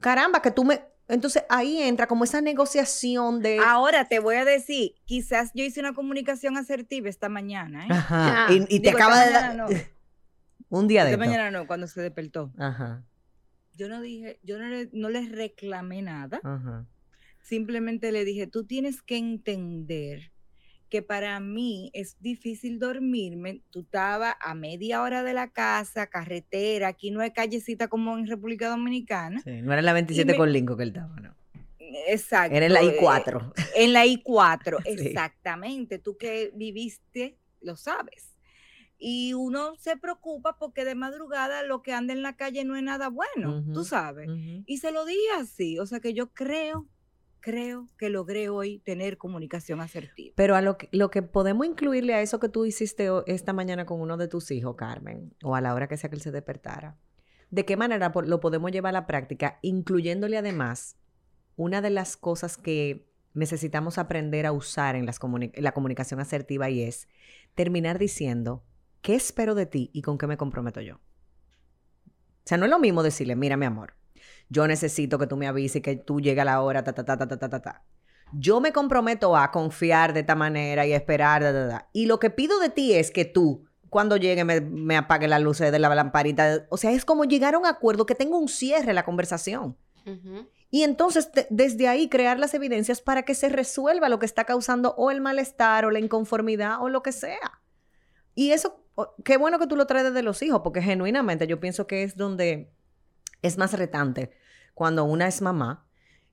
caramba, 0.00 0.42
que 0.42 0.50
tú 0.50 0.64
me... 0.64 0.82
Entonces 1.06 1.44
ahí 1.48 1.80
entra 1.80 2.08
como 2.08 2.24
esa 2.24 2.40
negociación 2.40 3.40
de... 3.40 3.60
Ahora 3.64 4.08
te 4.08 4.18
voy 4.18 4.34
a 4.34 4.44
decir, 4.44 4.96
quizás 5.04 5.52
yo 5.54 5.62
hice 5.62 5.78
una 5.78 5.94
comunicación 5.94 6.56
asertiva 6.56 7.08
esta 7.08 7.28
mañana, 7.28 7.84
¿eh? 7.86 7.88
Ajá. 7.88 8.46
Ah. 8.48 8.52
Y, 8.52 8.64
y 8.68 8.80
te 8.80 8.88
Digo, 8.88 8.98
acaba 8.98 9.24
de 9.24 9.30
dar... 9.30 9.56
mañana 9.56 9.80
un 10.70 10.88
día 10.88 11.04
de 11.04 11.12
Esta 11.12 11.24
mañana 11.24 11.52
no, 11.52 11.68
cuando 11.68 11.86
se 11.86 12.02
despertó. 12.02 12.50
Ajá, 12.58 13.04
Yo 13.74 13.88
no 13.88 14.00
dije, 14.00 14.40
yo 14.42 14.58
no 14.58 14.66
le, 14.66 14.90
no 14.92 15.08
les 15.08 15.30
reclamé 15.30 16.02
nada. 16.02 16.40
ajá. 16.42 16.84
Simplemente 17.46 18.10
le 18.10 18.24
dije, 18.24 18.48
tú 18.48 18.64
tienes 18.64 19.02
que 19.02 19.16
entender 19.16 20.32
que 20.88 21.00
para 21.00 21.38
mí 21.38 21.90
es 21.94 22.16
difícil 22.20 22.80
dormirme. 22.80 23.62
Tú 23.70 23.80
estabas 23.82 24.34
a 24.40 24.54
media 24.54 25.00
hora 25.02 25.22
de 25.22 25.32
la 25.32 25.48
casa, 25.50 26.08
carretera, 26.08 26.88
aquí 26.88 27.12
no 27.12 27.20
hay 27.20 27.30
callecita 27.30 27.86
como 27.86 28.18
en 28.18 28.26
República 28.26 28.68
Dominicana. 28.68 29.40
Sí, 29.42 29.62
no 29.62 29.72
era 29.72 29.78
en 29.78 29.84
la 29.86 29.92
27 29.92 30.32
me- 30.32 30.36
con 30.38 30.52
Lincoln 30.52 30.76
que 30.78 30.82
él 30.82 30.88
estaba, 30.88 31.20
¿no? 31.20 31.36
Exacto. 32.08 32.56
Era 32.56 32.66
en 32.66 32.72
la 32.72 32.82
eh, 32.82 32.98
I4. 33.00 33.52
En 33.76 33.92
la 33.92 34.04
I4, 34.06 34.82
Sí. 34.84 35.06
exactamente. 35.06 36.00
Tú 36.00 36.16
que 36.16 36.50
viviste, 36.54 37.36
lo 37.60 37.76
sabes. 37.76 38.32
Y 38.98 39.34
uno 39.34 39.76
se 39.76 39.96
preocupa 39.96 40.56
porque 40.58 40.84
de 40.84 40.94
madrugada 40.96 41.62
lo 41.62 41.82
que 41.82 41.92
anda 41.92 42.12
en 42.12 42.22
la 42.22 42.34
calle 42.36 42.64
no 42.64 42.74
es 42.76 42.82
nada 42.82 43.08
bueno, 43.08 43.62
tú 43.72 43.84
sabes. 43.84 44.28
Y 44.66 44.78
se 44.78 44.90
lo 44.90 45.04
dije 45.04 45.20
así. 45.38 45.78
O 45.78 45.86
sea 45.86 46.00
que 46.00 46.12
yo 46.14 46.32
creo, 46.32 46.88
creo 47.46 47.88
que 47.96 48.10
logré 48.10 48.48
hoy 48.48 48.80
tener 48.80 49.18
comunicación 49.18 49.80
asertiva. 49.80 50.34
Pero 50.34 50.56
a 50.56 50.62
lo 50.62 50.76
que, 50.76 50.88
lo 50.90 51.12
que 51.12 51.22
podemos 51.22 51.64
incluirle 51.64 52.12
a 52.12 52.20
eso 52.20 52.40
que 52.40 52.48
tú 52.48 52.66
hiciste 52.66 53.08
esta 53.26 53.52
mañana 53.52 53.86
con 53.86 54.00
uno 54.00 54.16
de 54.16 54.26
tus 54.26 54.50
hijos, 54.50 54.74
Carmen, 54.74 55.32
o 55.44 55.54
a 55.54 55.60
la 55.60 55.72
hora 55.72 55.86
que 55.86 55.96
sea 55.96 56.10
que 56.10 56.16
él 56.16 56.22
se 56.22 56.32
despertara, 56.32 56.98
¿de 57.50 57.64
qué 57.64 57.76
manera 57.76 58.12
lo 58.12 58.40
podemos 58.40 58.72
llevar 58.72 58.88
a 58.90 59.00
la 59.00 59.06
práctica, 59.06 59.60
incluyéndole 59.62 60.36
además 60.36 60.96
una 61.54 61.80
de 61.82 61.90
las 61.90 62.16
cosas 62.16 62.56
que 62.56 63.06
necesitamos 63.32 63.98
aprender 63.98 64.44
a 64.44 64.50
usar 64.50 64.96
en 64.96 65.06
la 65.06 65.72
comunicación 65.72 66.18
asertiva 66.18 66.68
y 66.68 66.82
es 66.82 67.06
terminar 67.54 68.00
diciendo, 68.00 68.64
¿qué 69.02 69.14
espero 69.14 69.54
de 69.54 69.66
ti 69.66 69.90
y 69.92 70.02
con 70.02 70.18
qué 70.18 70.26
me 70.26 70.36
comprometo 70.36 70.80
yo? 70.80 70.96
O 70.96 71.00
sea, 72.42 72.58
no 72.58 72.64
es 72.64 72.72
lo 72.72 72.80
mismo 72.80 73.04
decirle, 73.04 73.36
mira 73.36 73.56
mi 73.56 73.66
amor, 73.66 73.95
yo 74.48 74.66
necesito 74.66 75.18
que 75.18 75.26
tú 75.26 75.36
me 75.36 75.46
avises, 75.46 75.82
que 75.82 75.96
tú 75.96 76.20
llegues 76.20 76.42
a 76.42 76.44
la 76.44 76.60
hora, 76.60 76.84
ta, 76.84 76.92
ta, 76.92 77.04
ta, 77.04 77.16
ta, 77.16 77.26
ta, 77.26 77.48
ta, 77.48 77.60
ta. 77.60 77.84
Yo 78.32 78.60
me 78.60 78.72
comprometo 78.72 79.36
a 79.36 79.50
confiar 79.50 80.12
de 80.12 80.20
esta 80.20 80.34
manera 80.34 80.86
y 80.86 80.92
esperar, 80.92 81.42
ta, 81.42 81.52
ta, 81.52 81.68
ta. 81.68 81.88
Y 81.92 82.06
lo 82.06 82.18
que 82.18 82.30
pido 82.30 82.58
de 82.58 82.70
ti 82.70 82.94
es 82.94 83.10
que 83.10 83.24
tú, 83.24 83.64
cuando 83.88 84.16
llegue, 84.16 84.44
me, 84.44 84.60
me 84.60 84.96
apague 84.96 85.28
las 85.28 85.40
luces 85.40 85.70
de 85.70 85.78
la 85.78 85.94
lamparita. 85.94 86.66
O 86.70 86.76
sea, 86.76 86.92
es 86.92 87.04
como 87.04 87.24
llegar 87.24 87.54
a 87.54 87.58
un 87.58 87.66
acuerdo, 87.66 88.06
que 88.06 88.14
tenga 88.14 88.36
un 88.36 88.48
cierre 88.48 88.92
la 88.92 89.04
conversación. 89.04 89.76
Y 90.70 90.82
entonces, 90.82 91.30
desde 91.50 91.88
ahí, 91.88 92.08
crear 92.08 92.38
las 92.38 92.54
evidencias 92.54 93.00
para 93.00 93.22
que 93.22 93.34
se 93.34 93.48
resuelva 93.48 94.08
lo 94.08 94.18
que 94.18 94.26
está 94.26 94.44
causando 94.44 94.94
o 94.96 95.10
el 95.10 95.20
malestar 95.20 95.84
o 95.84 95.90
la 95.90 95.98
inconformidad 95.98 96.80
o 96.80 96.88
lo 96.88 97.02
que 97.02 97.12
sea. 97.12 97.60
Y 98.34 98.50
eso, 98.50 98.84
qué 99.24 99.36
bueno 99.36 99.58
que 99.58 99.66
tú 99.66 99.76
lo 99.76 99.86
traes 99.86 100.04
desde 100.04 100.22
los 100.22 100.42
hijos, 100.42 100.60
porque 100.62 100.82
genuinamente 100.82 101.46
yo 101.46 101.58
pienso 101.58 101.86
que 101.86 102.02
es 102.02 102.16
donde 102.16 102.70
es 103.46 103.58
más 103.58 103.72
retante 103.72 104.30
cuando 104.74 105.04
una 105.04 105.26
es 105.26 105.40
mamá 105.40 105.86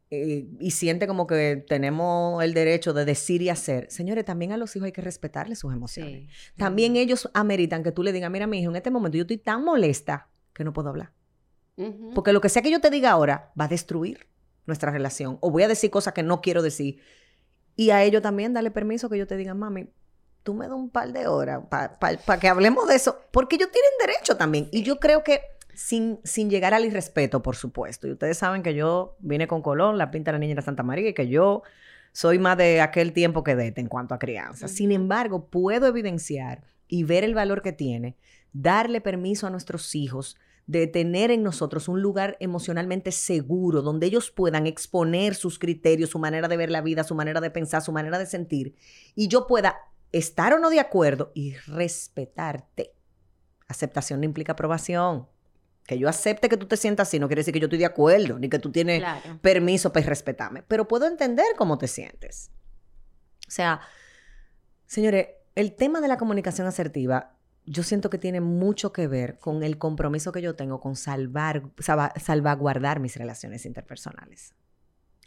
eh, 0.10 0.48
y 0.60 0.72
siente 0.72 1.08
como 1.08 1.26
que 1.26 1.66
tenemos 1.68 2.44
el 2.44 2.54
derecho 2.54 2.94
de 2.94 3.04
decir 3.04 3.42
y 3.42 3.50
hacer. 3.50 3.90
Señores, 3.90 4.26
también 4.26 4.52
a 4.52 4.58
los 4.58 4.76
hijos 4.76 4.86
hay 4.86 4.92
que 4.92 5.02
respetarles 5.02 5.60
sus 5.60 5.74
emociones. 5.74 6.30
Sí. 6.30 6.54
También 6.56 6.96
ellos 6.96 7.32
ameritan 7.34 7.84
que 7.84 7.92
tú 7.92 8.04
le 8.04 8.12
digas, 8.12 8.30
mira, 8.30 8.46
mi 8.46 8.60
hijo, 8.60 8.70
en 8.70 8.76
este 8.76 8.92
momento 8.92 9.18
yo 9.18 9.24
estoy 9.24 9.38
tan 9.38 9.64
molesta 9.64 10.30
que 10.54 10.64
no 10.64 10.72
puedo 10.72 10.90
hablar. 10.90 11.14
Porque 12.14 12.32
lo 12.34 12.42
que 12.42 12.50
sea 12.50 12.62
que 12.62 12.70
yo 12.70 12.80
te 12.80 12.92
diga 12.92 13.10
ahora 13.10 13.52
va 13.60 13.66
a 13.66 13.68
destruir 13.68 14.28
nuestra 14.68 14.92
relación. 14.92 15.40
O 15.42 15.50
voy 15.50 15.64
a 15.64 15.68
decir 15.68 15.90
cosas 15.90 16.14
que 16.14 16.22
no 16.22 16.42
quiero 16.42 16.62
decir. 16.62 17.02
Y 17.76 17.90
a 17.90 18.04
ellos 18.04 18.22
también 18.22 18.54
darle 18.54 18.70
permiso 18.70 19.10
que 19.10 19.18
yo 19.18 19.26
te 19.26 19.36
diga, 19.36 19.56
mami, 19.56 19.90
tú 20.44 20.54
me 20.54 20.68
das 20.68 20.76
un 20.76 20.90
par 20.90 21.12
de 21.12 21.26
horas 21.26 21.64
para 21.70 22.40
que 22.40 22.48
hablemos 22.48 22.88
de 22.88 22.96
eso. 22.96 23.18
Porque 23.32 23.56
ellos 23.56 23.72
tienen 23.72 23.92
derecho 24.00 24.38
también. 24.38 24.70
Y 24.72 24.84
yo 24.84 25.00
creo 25.00 25.24
que 25.24 25.42
sin, 25.76 26.20
sin 26.24 26.50
llegar 26.50 26.74
al 26.74 26.86
irrespeto, 26.86 27.42
por 27.42 27.56
supuesto. 27.56 28.08
Y 28.08 28.12
ustedes 28.12 28.38
saben 28.38 28.64
que 28.64 28.74
yo 28.74 29.16
vine 29.20 29.48
con 29.48 29.62
Colón, 29.62 29.98
la 29.98 30.12
pinta 30.12 30.32
de 30.32 30.38
la 30.38 30.40
niña 30.40 30.56
de 30.56 30.62
Santa 30.62 30.84
María, 30.84 31.10
y 31.10 31.14
que 31.14 31.28
yo 31.28 31.64
soy 32.12 32.40
más 32.40 32.58
de 32.58 32.82
aquel 32.82 33.14
tiempo 33.14 33.44
que 33.44 33.56
dete 33.56 33.82
en 33.82 33.88
cuanto 33.88 34.14
a 34.14 34.20
crianza. 34.20 34.68
Sin 34.68 34.92
embargo, 34.92 35.50
puedo 35.50 35.88
evidenciar 35.88 36.64
y 36.88 37.04
ver 37.04 37.24
el 37.24 37.34
valor 37.34 37.62
que 37.62 37.74
tiene, 37.74 38.18
darle 38.54 39.02
permiso 39.02 39.48
a 39.48 39.50
nuestros 39.50 39.96
hijos 39.96 40.38
de 40.66 40.88
tener 40.88 41.32
en 41.32 41.44
nosotros 41.44 41.88
un 41.88 42.02
lugar 42.02 42.38
emocionalmente 42.40 43.12
seguro 43.12 43.82
donde 43.82 44.08
ellos 44.08 44.32
puedan 44.32 44.68
exponer 44.68 45.36
sus 45.36 45.60
criterios, 45.60 46.12
su 46.12 46.20
manera 46.20 46.48
de 46.48 46.56
ver 46.56 46.72
la 46.72 46.82
vida, 46.82 47.04
su 47.04 47.16
manera 47.16 47.42
de 47.42 47.52
pensar, 47.52 47.82
su 47.82 47.92
manera 47.92 48.18
de 48.18 48.26
sentir, 48.26 48.76
y 49.16 49.28
yo 49.28 49.48
pueda 49.48 49.76
estar 50.12 50.54
o 50.54 50.60
no 50.60 50.70
de 50.70 50.80
acuerdo 50.80 51.32
y 51.34 51.56
respetarte. 51.68 52.94
Aceptación 53.68 54.20
no 54.22 54.26
implica 54.26 54.54
aprobación. 54.54 55.28
Que 55.86 55.98
yo 56.00 56.08
acepte 56.08 56.48
que 56.50 56.56
tú 56.58 56.66
te 56.66 56.78
sientas 56.78 57.08
así 57.10 57.20
no 57.20 57.28
quiere 57.28 57.42
decir 57.42 57.54
que 57.54 57.60
yo 57.60 57.66
estoy 57.66 57.80
de 57.80 57.86
acuerdo, 57.86 58.40
ni 58.40 58.48
que 58.50 58.60
tú 58.60 58.72
tienes 58.72 59.00
Claro. 59.00 59.40
permiso 59.42 59.92
para 59.92 60.06
respetarme, 60.06 60.64
pero 60.64 60.88
puedo 60.88 61.06
entender 61.08 61.46
cómo 61.58 61.78
te 61.78 61.88
sientes. 61.88 62.52
O 63.48 63.52
sea, 63.52 63.82
señores, 64.86 65.28
el 65.56 65.76
tema 65.76 66.02
de 66.02 66.08
la 66.08 66.18
comunicación 66.18 66.68
asertiva, 66.68 67.36
yo 67.66 67.84
siento 67.84 68.10
que 68.10 68.18
tiene 68.18 68.42
mucho 68.42 68.92
que 68.92 69.08
ver 69.08 69.40
con 69.40 69.64
el 69.64 69.78
compromiso 69.78 70.32
que 70.32 70.42
yo 70.42 70.56
tengo 70.56 70.80
con 70.80 70.96
salvar, 70.96 71.64
salva- 71.80 72.14
salvaguardar 72.20 73.00
mis 73.00 73.16
relaciones 73.16 73.66
interpersonales. 73.66 74.54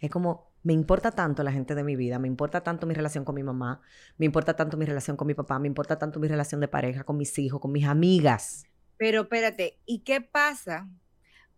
Es 0.00 0.10
como, 0.10 0.52
me 0.62 0.72
importa 0.74 1.10
tanto 1.12 1.42
la 1.42 1.52
gente 1.52 1.74
de 1.74 1.82
mi 1.84 1.96
vida, 1.96 2.18
me 2.18 2.28
importa 2.28 2.62
tanto 2.62 2.86
mi 2.86 2.92
relación 2.94 3.24
con 3.24 3.34
mi 3.34 3.42
mamá, 3.42 3.80
me 4.18 4.26
importa 4.26 4.54
tanto 4.54 4.76
mi 4.76 4.84
relación 4.84 5.16
con 5.16 5.26
mi 5.26 5.34
papá, 5.34 5.58
me 5.58 5.68
importa 5.68 5.98
tanto 5.98 6.20
mi 6.20 6.28
relación 6.28 6.60
de 6.60 6.68
pareja, 6.68 7.04
con 7.04 7.16
mis 7.16 7.38
hijos, 7.38 7.60
con 7.60 7.72
mis 7.72 7.86
amigas. 7.86 8.64
Pero 8.98 9.22
espérate, 9.22 9.78
¿y 9.86 10.00
qué 10.00 10.20
pasa 10.20 10.88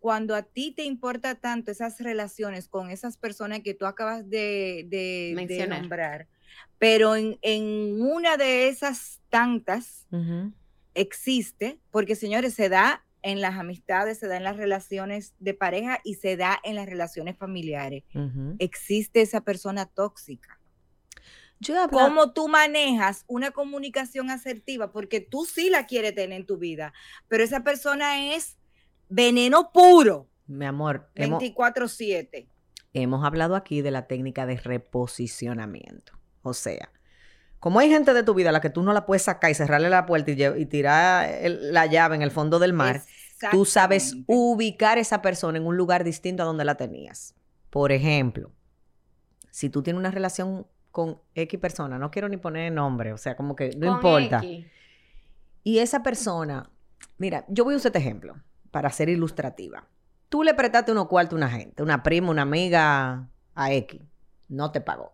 cuando 0.01 0.35
a 0.35 0.43
ti 0.43 0.73
te 0.73 0.85
importa 0.85 1.35
tanto 1.37 1.71
esas 1.71 2.01
relaciones 2.01 2.69
con 2.69 2.91
esas 2.91 3.17
personas 3.17 3.61
que 3.61 3.75
tú 3.75 3.87
acabas 3.87 4.29
de, 4.29 4.85
de- 4.89 5.33
nombrar? 5.81 6.29
Pero 6.79 7.17
en, 7.17 7.39
en 7.43 8.01
una 8.01 8.37
de 8.37 8.69
esas 8.69 9.21
tantas 9.29 10.07
existe, 10.95 11.79
porque 11.91 12.15
señores, 12.15 12.55
se 12.55 12.69
da 12.69 13.05
en 13.23 13.41
las 13.41 13.57
amistades, 13.59 14.19
se 14.19 14.29
da 14.29 14.37
en 14.37 14.45
las 14.45 14.57
relaciones 14.57 15.35
de 15.39 15.55
pareja 15.55 15.99
y 16.05 16.15
se 16.15 16.37
da 16.37 16.59
en 16.65 16.77
las 16.77 16.87
relaciones 16.87 17.37
familiares. 17.37 18.05
Existe 18.59 19.21
esa 19.21 19.41
persona 19.43 19.87
tóxica. 19.87 20.58
Yo 21.61 21.89
¿Cómo 21.91 22.33
tú 22.33 22.47
manejas 22.49 23.25
una 23.27 23.51
comunicación 23.51 24.31
asertiva? 24.31 24.93
Porque 24.93 25.21
tú 25.21 25.45
sí 25.45 25.71
la 25.71 25.87
quieres 25.87 26.15
tener 26.15 26.39
en 26.41 26.47
tu 26.47 26.57
vida, 26.57 26.93
pero 27.27 27.43
esa 27.43 27.65
persona 27.65 28.35
es 28.35 28.57
veneno 29.09 29.73
puro, 29.73 30.29
mi 30.47 30.65
amor, 30.67 31.11
hemos, 31.15 31.43
24/7. 31.43 32.49
hemos 32.93 33.25
hablado 33.25 33.57
aquí 33.57 33.83
de 33.83 33.91
la 33.91 34.07
técnica 34.07 34.47
de 34.47 34.57
reposicionamiento. 34.57 36.13
O 36.43 36.55
sea, 36.55 36.91
como 37.59 37.81
hay 37.81 37.89
gente 37.91 38.15
de 38.15 38.23
tu 38.23 38.35
vida 38.35 38.51
a 38.51 38.53
la 38.53 38.61
que 38.61 38.71
tú 38.71 38.83
no 38.83 38.93
la 38.93 39.05
puedes 39.05 39.23
sacar 39.23 39.51
y 39.51 39.55
cerrarle 39.55 39.91
la 39.91 40.07
puerta 40.07 40.31
y, 40.31 40.67
tirar 40.67 41.29
el- 41.29 41.73
la 41.73 41.87
llave 41.87 42.15
en 42.17 42.23
el 42.23 42.31
fondo 42.31 42.59
del 42.59 42.73
mar, 42.73 43.03
tú 43.51 43.65
sabes 43.65 44.17
ubicar 44.27 44.99
esa 44.99 45.23
persona 45.23 45.59
en 45.59 45.67
un 45.67 45.77
lugar 45.77 46.05
distinto 46.05 46.43
a 46.43 46.47
donde 46.47 46.65
la 46.65 46.77
tenías. 46.77 47.35
Por 47.71 47.93
ejemplo, 47.93 48.53
si 49.51 49.69
tú 49.71 49.83
tienes 49.83 49.99
una 49.99 50.11
relación 50.11 50.67
con 50.99 51.21
X 51.33 51.61
persona, 51.61 51.97
no 51.97 52.11
quiero 52.11 52.29
ni 52.29 52.39
poner 52.39 52.73
nombre, 52.73 53.13
o 53.13 53.19
sea, 53.19 53.37
como 53.37 53.55
que 53.55 53.71
no 53.77 53.87
Con 53.87 53.95
importa. 53.95 54.39
X. 54.43 54.67
Y 55.63 55.79
esa 55.79 56.03
persona, 56.03 56.73
mira, 57.19 57.45
yo 57.47 57.63
voy 57.63 57.75
a 57.75 57.77
usar 57.77 57.91
este 57.91 58.01
ejemplo 58.01 58.35
para 58.73 58.91
ser 58.91 59.09
ilustrativa. 59.09 59.87
Tú 60.29 60.43
le 60.43 60.55
prestaste 60.55 60.91
unos 60.91 61.07
cuartos 61.07 61.35
a 61.35 61.37
una 61.37 61.51
gente, 61.51 61.85
una 61.85 62.03
prima, 62.03 62.31
una 62.31 62.43
amiga 62.43 63.29
a 63.55 63.73
X, 63.75 64.01
no 64.49 64.73
te 64.73 64.81
pagó. 64.81 65.13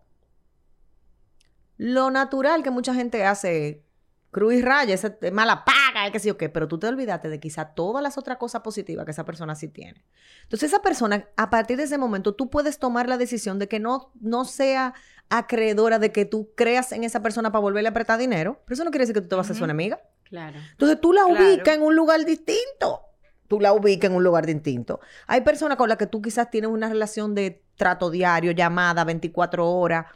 Lo 1.76 2.10
natural 2.10 2.62
que 2.62 2.70
mucha 2.70 2.94
gente 2.94 3.26
hace 3.26 3.84
cruz 4.30 4.54
y 4.54 4.62
raya, 4.62 4.94
esa 4.94 5.16
es 5.20 5.32
mala 5.32 5.66
paga, 5.66 6.10
qué 6.10 6.18
sé 6.18 6.28
yo 6.28 6.36
qué, 6.36 6.48
pero 6.48 6.66
tú 6.66 6.78
te 6.78 6.86
olvidaste 6.86 7.28
de 7.28 7.40
quizá 7.40 7.66
todas 7.74 8.02
las 8.02 8.18
otras 8.18 8.38
cosas 8.38 8.62
positivas 8.62 9.04
que 9.04 9.12
esa 9.12 9.24
persona 9.24 9.54
sí 9.54 9.68
tiene. 9.68 10.02
Entonces 10.42 10.70
esa 10.70 10.82
persona, 10.82 11.28
a 11.36 11.50
partir 11.50 11.76
de 11.76 11.84
ese 11.84 11.98
momento, 11.98 12.34
tú 12.34 12.50
puedes 12.50 12.78
tomar 12.78 13.08
la 13.08 13.16
decisión 13.16 13.58
de 13.58 13.68
que 13.68 13.80
no, 13.80 14.12
no 14.20 14.44
sea 14.44 14.94
acreedora 15.30 15.98
de 15.98 16.12
que 16.12 16.24
tú 16.24 16.50
creas 16.54 16.92
en 16.92 17.04
esa 17.04 17.22
persona 17.22 17.50
para 17.50 17.60
volverle 17.62 17.88
a 17.88 17.92
prestar 17.92 18.18
dinero, 18.18 18.60
pero 18.64 18.74
eso 18.74 18.84
no 18.84 18.90
quiere 18.90 19.02
decir 19.02 19.14
que 19.14 19.20
tú 19.22 19.28
te 19.28 19.34
vas 19.36 19.48
a 19.48 19.52
hacer 19.52 19.62
Ujú. 19.62 19.64
una 19.64 19.72
amiga. 19.72 20.00
Claro. 20.24 20.58
Entonces 20.72 21.00
tú 21.00 21.12
la 21.12 21.24
Claro. 21.24 21.44
ubicas 21.46 21.74
en 21.74 21.82
un 21.82 21.94
lugar 21.96 22.24
distinto. 22.24 23.00
Tú 23.48 23.60
la 23.60 23.72
ubicas 23.72 24.10
en 24.10 24.16
un 24.16 24.24
lugar 24.24 24.46
distinto. 24.46 25.00
Hay 25.26 25.42
personas 25.42 25.76
con 25.76 25.88
las 25.88 25.98
que 25.98 26.06
tú 26.06 26.22
quizás 26.22 26.50
tienes 26.50 26.70
una 26.70 26.88
relación 26.88 27.34
de 27.34 27.62
trato 27.76 28.10
diario, 28.10 28.52
llamada 28.52 29.04
24 29.04 29.68
horas. 29.70 30.06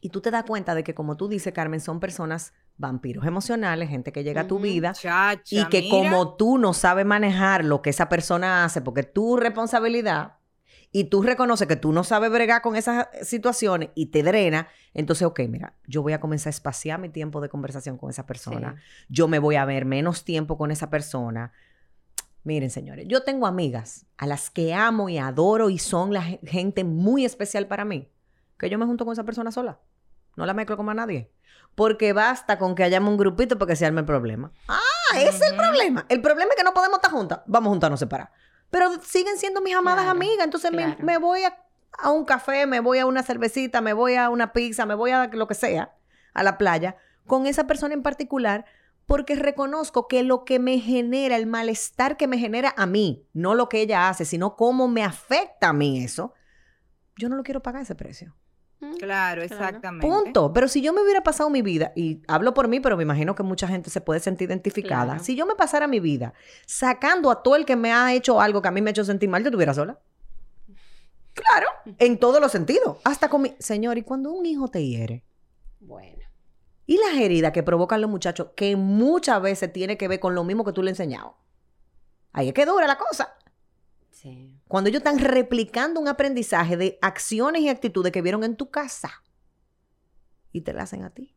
Y 0.00 0.08
tú 0.08 0.20
te 0.20 0.32
das 0.32 0.42
cuenta 0.44 0.74
de 0.74 0.82
que, 0.82 0.94
como 0.94 1.16
tú 1.16 1.28
dices, 1.28 1.52
Carmen, 1.52 1.80
son 1.80 2.00
personas 2.00 2.52
vampiros 2.76 3.24
emocionales, 3.26 3.88
gente 3.88 4.10
que 4.10 4.24
llega 4.24 4.40
a 4.42 4.46
tu 4.48 4.58
vida 4.58 4.92
Chacha, 4.92 5.40
y 5.48 5.68
que 5.68 5.82
mira, 5.82 5.90
como 6.10 6.34
tú 6.36 6.58
no 6.58 6.72
sabes 6.74 7.06
manejar 7.06 7.64
lo 7.64 7.80
que 7.82 7.90
esa 7.90 8.08
persona 8.08 8.64
hace, 8.64 8.80
porque 8.80 9.04
tu 9.04 9.36
responsabilidad, 9.36 10.38
y 10.92 11.04
tú 11.04 11.22
reconoces 11.22 11.66
que 11.66 11.76
tú 11.76 11.90
no 11.92 12.04
sabes 12.04 12.30
bregar 12.30 12.60
con 12.62 12.76
esas 12.76 13.08
situaciones 13.22 13.88
y 13.94 14.06
te 14.06 14.22
drena, 14.22 14.68
entonces, 14.92 15.26
ok, 15.26 15.40
mira, 15.48 15.74
yo 15.86 16.02
voy 16.02 16.12
a 16.12 16.20
comenzar 16.20 16.48
a 16.48 16.50
espaciar 16.50 17.00
mi 17.00 17.08
tiempo 17.08 17.40
de 17.40 17.48
conversación 17.48 17.96
con 17.96 18.10
esa 18.10 18.26
persona 18.26 18.74
Sí. 18.76 19.06
yo 19.08 19.26
me 19.28 19.38
voy 19.38 19.56
a 19.56 19.64
ver 19.64 19.84
menos 19.86 20.24
tiempo 20.24 20.58
con 20.58 20.70
esa 20.70 20.90
persona. 20.90 21.52
Miren, 22.44 22.70
señores, 22.70 23.06
yo 23.08 23.22
tengo 23.22 23.46
amigas 23.46 24.04
a 24.18 24.26
las 24.26 24.50
que 24.50 24.74
amo 24.74 25.08
y 25.08 25.16
adoro 25.18 25.70
y 25.70 25.78
son 25.78 26.12
la 26.12 26.22
ge- 26.22 26.40
gente 26.44 26.82
muy 26.84 27.24
especial 27.24 27.68
para 27.68 27.84
mí, 27.84 28.08
que 28.58 28.68
yo 28.68 28.78
me 28.78 28.84
junto 28.86 29.04
con 29.04 29.12
esa 29.12 29.24
persona 29.24 29.52
sola. 29.52 29.78
No 30.36 30.44
la 30.44 30.52
mezclo 30.54 30.76
con 30.76 30.86
más 30.86 30.96
nadie. 30.96 31.30
porque 31.74 32.12
basta 32.12 32.58
con 32.58 32.74
que 32.74 32.84
hayamos 32.84 33.10
un 33.10 33.16
grupito 33.16 33.56
para 33.58 33.70
que 33.70 33.76
se 33.76 33.86
arme 33.86 34.00
el 34.00 34.06
problema. 34.06 34.52
Ah, 34.68 34.80
ese 35.16 35.28
es 35.46 35.50
el 35.52 35.56
problema. 35.56 36.04
El 36.10 36.20
problema 36.20 36.50
es 36.50 36.56
que 36.56 36.64
no 36.64 36.74
podemos 36.74 36.98
estar 36.98 37.10
juntas. 37.10 37.40
Vamos 37.46 37.68
a 37.68 37.70
juntarnos 37.70 37.98
separadas. 37.98 38.30
Pero 38.72 38.90
siguen 39.02 39.36
siendo 39.36 39.60
mis 39.60 39.74
amadas 39.76 40.04
Claro, 40.04 40.18
amigas. 40.18 40.44
Entonces 40.44 40.72
me- 40.72 40.96
me, 40.98 41.18
voy 41.18 41.44
a, 41.44 41.56
a 41.98 42.10
un 42.10 42.24
café, 42.24 42.66
me 42.66 42.80
voy 42.80 42.98
a 42.98 43.06
una 43.06 43.22
cervecita, 43.22 43.80
me 43.82 43.92
voy 43.92 44.14
a 44.14 44.30
una 44.30 44.52
pizza, 44.54 44.86
me 44.86 44.94
voy 44.94 45.10
a 45.10 45.26
lo 45.28 45.46
que 45.46 45.54
sea, 45.54 45.94
a 46.32 46.42
la 46.42 46.56
playa, 46.56 46.96
con 47.26 47.46
esa 47.46 47.66
persona 47.66 47.92
en 47.92 48.02
particular, 48.02 48.64
porque 49.04 49.34
reconozco 49.36 50.08
que 50.08 50.22
lo 50.22 50.44
que 50.46 50.58
me 50.58 50.78
genera, 50.78 51.36
el 51.36 51.46
malestar 51.46 52.16
que 52.16 52.26
me 52.26 52.38
genera 52.38 52.72
a 52.78 52.86
mí, 52.86 53.28
no 53.34 53.54
lo 53.54 53.68
que 53.68 53.82
ella 53.82 54.08
hace, 54.08 54.24
sino 54.24 54.56
cómo 54.56 54.88
me 54.88 55.04
afecta 55.04 55.68
a 55.68 55.72
mí 55.74 56.02
eso, 56.02 56.32
yo 57.16 57.28
no 57.28 57.36
lo 57.36 57.42
quiero 57.42 57.62
pagar 57.62 57.82
ese 57.82 57.94
precio. 57.94 58.34
Claro, 58.82 58.96
Claro. 58.98 59.42
exactamente. 59.42 60.06
Punto. 60.06 60.52
Pero 60.52 60.66
si 60.66 60.82
yo 60.82 60.92
me 60.92 61.02
hubiera 61.02 61.22
pasado 61.22 61.48
mi 61.50 61.62
vida, 61.62 61.92
y 61.94 62.20
hablo 62.26 62.52
por 62.52 62.66
mí, 62.66 62.80
pero 62.80 62.96
me 62.96 63.04
imagino 63.04 63.34
que 63.34 63.42
mucha 63.44 63.68
gente 63.68 63.90
se 63.90 64.00
puede 64.00 64.18
sentir 64.20 64.48
identificada. 64.48 65.04
Claro. 65.12 65.24
Si 65.24 65.36
yo 65.36 65.46
me 65.46 65.54
pasara 65.54 65.86
mi 65.86 66.00
vida 66.00 66.34
sacando 66.66 67.30
a 67.30 67.42
todo 67.42 67.54
el 67.56 67.64
que 67.64 67.76
me 67.76 67.92
ha 67.92 68.12
hecho 68.12 68.40
algo 68.40 68.60
que 68.60 68.68
a 68.68 68.70
mí 68.72 68.82
me 68.82 68.90
ha 68.90 68.92
hecho 68.92 69.04
sentir 69.04 69.28
mal, 69.28 69.42
yo 69.42 69.48
estuviera 69.48 69.72
sola. 69.74 69.98
Claro, 71.34 71.68
en 71.98 72.18
todos 72.18 72.40
los 72.40 72.52
sentidos. 72.52 72.98
Hasta 73.04 73.28
con 73.30 73.42
mi. 73.42 73.54
Señor, 73.58 73.96
¿y 73.98 74.02
cuando 74.02 74.32
un 74.32 74.44
hijo 74.44 74.68
te 74.68 74.84
hiere? 74.86 75.24
Bueno. 75.80 76.24
Y 76.84 76.98
las 76.98 77.14
heridas 77.14 77.52
que 77.52 77.62
provocan 77.62 78.00
los 78.00 78.10
muchachos, 78.10 78.48
que 78.56 78.76
muchas 78.76 79.40
veces 79.40 79.72
tiene 79.72 79.96
que 79.96 80.08
ver 80.08 80.20
con 80.20 80.34
lo 80.34 80.44
mismo 80.44 80.64
que 80.64 80.72
tú 80.72 80.82
le 80.82 80.90
has 80.90 80.98
enseñado. 81.00 81.36
Ahí 82.32 82.48
es 82.48 82.54
que 82.54 82.66
dura 82.66 82.86
la 82.86 82.98
cosa. 82.98 83.34
Sí. 84.10 84.58
Cuando 84.72 84.88
ellos 84.88 85.00
están 85.00 85.18
replicando 85.18 86.00
un 86.00 86.08
aprendizaje 86.08 86.78
de 86.78 86.98
acciones 87.02 87.60
y 87.60 87.68
actitudes 87.68 88.10
que 88.10 88.22
vieron 88.22 88.42
en 88.42 88.56
tu 88.56 88.70
casa 88.70 89.22
y 90.50 90.62
te 90.62 90.72
la 90.72 90.84
hacen 90.84 91.02
a 91.04 91.10
ti. 91.10 91.36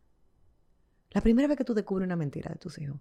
La 1.10 1.20
primera 1.20 1.46
vez 1.50 1.58
que 1.58 1.66
tú 1.66 1.74
descubres 1.74 2.06
una 2.06 2.16
mentira 2.16 2.50
de 2.50 2.58
tus 2.58 2.78
hijos, 2.80 2.96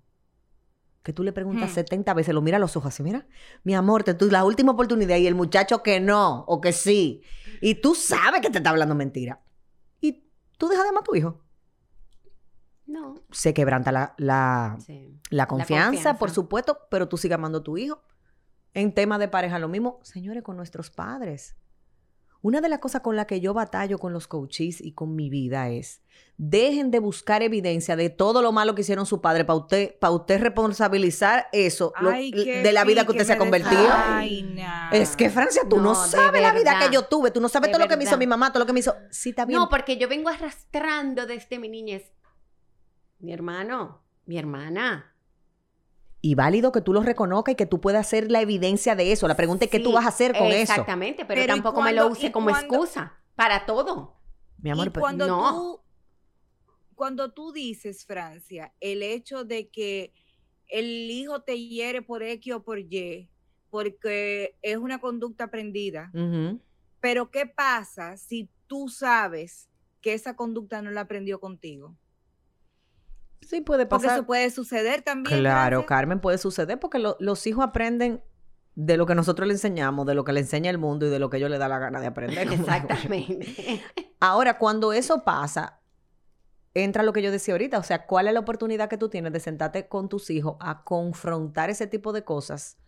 que 1.04 1.12
tú 1.12 1.22
le 1.22 1.32
preguntas 1.32 1.70
Hmm. 1.70 1.74
70 1.74 2.14
veces, 2.14 2.34
lo 2.34 2.42
mira 2.42 2.56
a 2.56 2.60
los 2.60 2.76
ojos 2.76 2.88
así, 2.88 3.04
mira, 3.04 3.28
mi 3.62 3.76
amor, 3.76 4.02
te 4.02 4.12
tú 4.14 4.26
la 4.28 4.42
última 4.44 4.72
oportunidad 4.72 5.18
y 5.18 5.28
el 5.28 5.36
muchacho 5.36 5.84
que 5.84 6.00
no 6.00 6.40
o 6.48 6.60
que 6.60 6.72
sí. 6.72 7.22
Y 7.60 7.76
tú 7.76 7.94
sabes 7.94 8.40
que 8.40 8.50
te 8.50 8.58
está 8.58 8.70
hablando 8.70 8.96
mentira. 8.96 9.40
Y 10.00 10.24
tú 10.58 10.66
dejas 10.66 10.82
de 10.82 10.88
amar 10.88 11.02
a 11.02 11.04
tu 11.04 11.14
hijo. 11.14 11.40
No. 12.86 13.14
Se 13.30 13.54
quebranta 13.54 13.92
la, 13.92 14.14
la, 14.18 14.78
Sí. 14.84 15.16
la 15.30 15.46
confianza, 15.46 15.84
confianza. 15.92 16.18
por 16.18 16.30
supuesto, 16.32 16.78
pero 16.90 17.08
tú 17.08 17.16
sigues 17.18 17.36
amando 17.36 17.58
a 17.58 17.62
tu 17.62 17.78
hijo. 17.78 18.02
En 18.74 18.92
tema 18.92 19.18
de 19.18 19.28
pareja, 19.28 19.58
lo 19.58 19.68
mismo, 19.68 20.00
señores, 20.02 20.42
con 20.42 20.56
nuestros 20.56 20.90
padres. 20.90 21.56
Una 22.44 22.60
de 22.60 22.68
las 22.68 22.78
cosas 22.80 23.00
con 23.00 23.16
las 23.16 23.24
que 23.24 23.40
yo 23.40 23.54
batallo 23.54 23.98
con 23.98 24.12
los 24.12 24.28
coaches 24.28 24.82
y 24.82 24.92
con 24.92 25.16
mi 25.16 25.30
vida 25.30 25.70
es, 25.70 26.02
dejen 26.36 26.90
de 26.90 26.98
buscar 26.98 27.42
evidencia 27.42 27.96
de 27.96 28.10
todo 28.10 28.42
lo 28.42 28.52
malo 28.52 28.74
que 28.74 28.82
hicieron 28.82 29.06
su 29.06 29.22
padre 29.22 29.46
para 29.46 29.56
usted, 29.60 29.98
para 29.98 30.10
usted 30.10 30.42
responsabilizar 30.42 31.48
eso 31.52 31.94
Ay, 31.96 32.32
de 32.32 32.70
la 32.72 32.84
vida 32.84 33.06
que 33.06 33.12
usted 33.12 33.24
se 33.24 33.32
ha 33.32 33.38
convertido. 33.38 33.80
desaina. 33.80 34.90
Es 34.92 35.16
que, 35.16 35.30
Francia, 35.30 35.62
tú 35.66 35.76
no, 35.76 35.84
No, 35.84 35.94
sabes 35.94 36.42
la 36.42 36.52
vida 36.52 36.78
que 36.80 36.92
yo 36.92 37.06
tuve, 37.06 37.30
tú 37.30 37.40
no 37.40 37.48
sabes 37.48 37.68
De 37.68 37.72
todo 37.72 37.82
lo 37.82 37.88
que 37.88 37.96
me 37.96 38.04
hizo 38.04 38.18
mi 38.18 38.26
mamá, 38.26 38.52
todo 38.52 38.64
lo 38.64 38.66
que 38.66 38.74
me 38.74 38.80
hizo... 38.80 38.94
Sí, 39.08 39.30
está 39.30 39.46
bien. 39.46 39.58
No, 39.58 39.70
porque 39.70 39.96
yo 39.96 40.06
vengo 40.06 40.28
arrastrando 40.28 41.24
desde 41.24 41.58
mi 41.58 41.70
niñez. 41.70 42.12
Mi 43.20 43.32
hermano, 43.32 44.02
mi 44.26 44.36
hermana. 44.36 45.13
Y 46.26 46.36
válido 46.36 46.72
que 46.72 46.80
tú 46.80 46.94
lo 46.94 47.02
reconozcas 47.02 47.52
y 47.52 47.56
que 47.56 47.66
tú 47.66 47.82
puedas 47.82 48.06
hacer 48.06 48.30
la 48.30 48.40
evidencia 48.40 48.96
de 48.96 49.12
eso. 49.12 49.28
La 49.28 49.36
pregunta 49.36 49.66
es 49.66 49.70
qué 49.70 49.78
tú 49.78 49.92
vas 49.92 50.06
a 50.06 50.08
hacer 50.08 50.32
con 50.32 50.46
eso. 50.46 50.72
Exactamente, 50.72 51.26
pero, 51.26 51.38
Pero 51.42 51.52
¿y 51.52 51.56
tampoco 51.56 51.82
me 51.82 51.92
lo 51.92 52.06
use 52.08 52.32
como 52.32 52.48
cuando- 52.48 52.74
excusa 52.76 53.12
para 53.34 53.66
todo. 53.66 54.16
Mi 54.56 54.70
amor, 54.70 54.86
y 54.86 54.90
pero- 54.90 55.02
cuando 55.02 55.26
no. 55.26 55.50
tú 55.52 55.80
cuando 56.94 57.32
tú 57.32 57.52
dices 57.52 58.06
Francia 58.06 58.72
el 58.80 59.02
hecho 59.02 59.44
de 59.44 59.68
que 59.68 60.14
el 60.68 61.10
hijo 61.10 61.42
te 61.42 61.58
hiere 61.58 62.00
por 62.00 62.22
X 62.22 62.54
o 62.54 62.62
por 62.62 62.78
Y 62.78 63.28
porque 63.68 64.56
es 64.62 64.78
una 64.78 65.00
conducta 65.00 65.44
aprendida 65.44 66.10
pero 67.00 67.30
qué 67.30 67.44
pasa 67.46 68.16
si 68.16 68.48
tú 68.66 68.88
sabes 68.88 69.68
que 70.00 70.14
esa 70.14 70.36
conducta 70.36 70.80
no 70.80 70.90
la 70.90 71.02
aprendió 71.02 71.38
contigo 71.40 71.96
Sí, 73.46 73.60
puede 73.60 73.86
porque 73.86 74.04
pasar. 74.06 74.18
eso 74.18 74.26
puede 74.26 74.50
suceder 74.50 75.02
también 75.02 75.38
Claro. 75.40 75.86
Carmen, 75.86 76.20
puede 76.20 76.38
suceder 76.38 76.78
porque 76.80 76.98
lo- 76.98 77.16
los 77.20 77.46
hijos 77.46 77.64
aprenden 77.64 78.22
de 78.74 78.96
lo 78.96 79.06
que 79.06 79.14
nosotros 79.14 79.46
le 79.46 79.54
enseñamos, 79.54 80.04
de 80.06 80.14
lo 80.14 80.24
que 80.24 80.32
le 80.32 80.40
enseña 80.40 80.70
el 80.70 80.78
mundo 80.78 81.06
y 81.06 81.10
de 81.10 81.18
lo 81.18 81.30
que 81.30 81.36
ellos 81.36 81.50
le 81.50 81.58
da 81.58 81.68
la 81.68 81.78
gana 81.78 82.00
de 82.00 82.06
aprender. 82.06 82.48
Exactamente. 82.52 83.80
Ahora, 84.20 84.58
cuando 84.58 84.92
eso 84.92 85.22
pasa, 85.24 85.80
entra 86.74 87.02
lo 87.04 87.12
que 87.12 87.22
yo 87.22 87.30
decía 87.30 87.54
ahorita, 87.54 87.78
o 87.78 87.82
sea, 87.84 88.06
¿cuál 88.06 88.26
es 88.26 88.34
la 88.34 88.40
oportunidad 88.40 88.88
que 88.88 88.98
tú 88.98 89.08
tienes 89.08 89.32
de 89.32 89.38
sentarte 89.40 89.86
con 89.86 90.08
tus 90.08 90.28
hijos 90.30 90.56
a 90.60 90.82
confrontar 90.82 91.70
ese 91.70 91.86
tipo 91.86 92.12
de 92.12 92.24
cosas, 92.24 92.78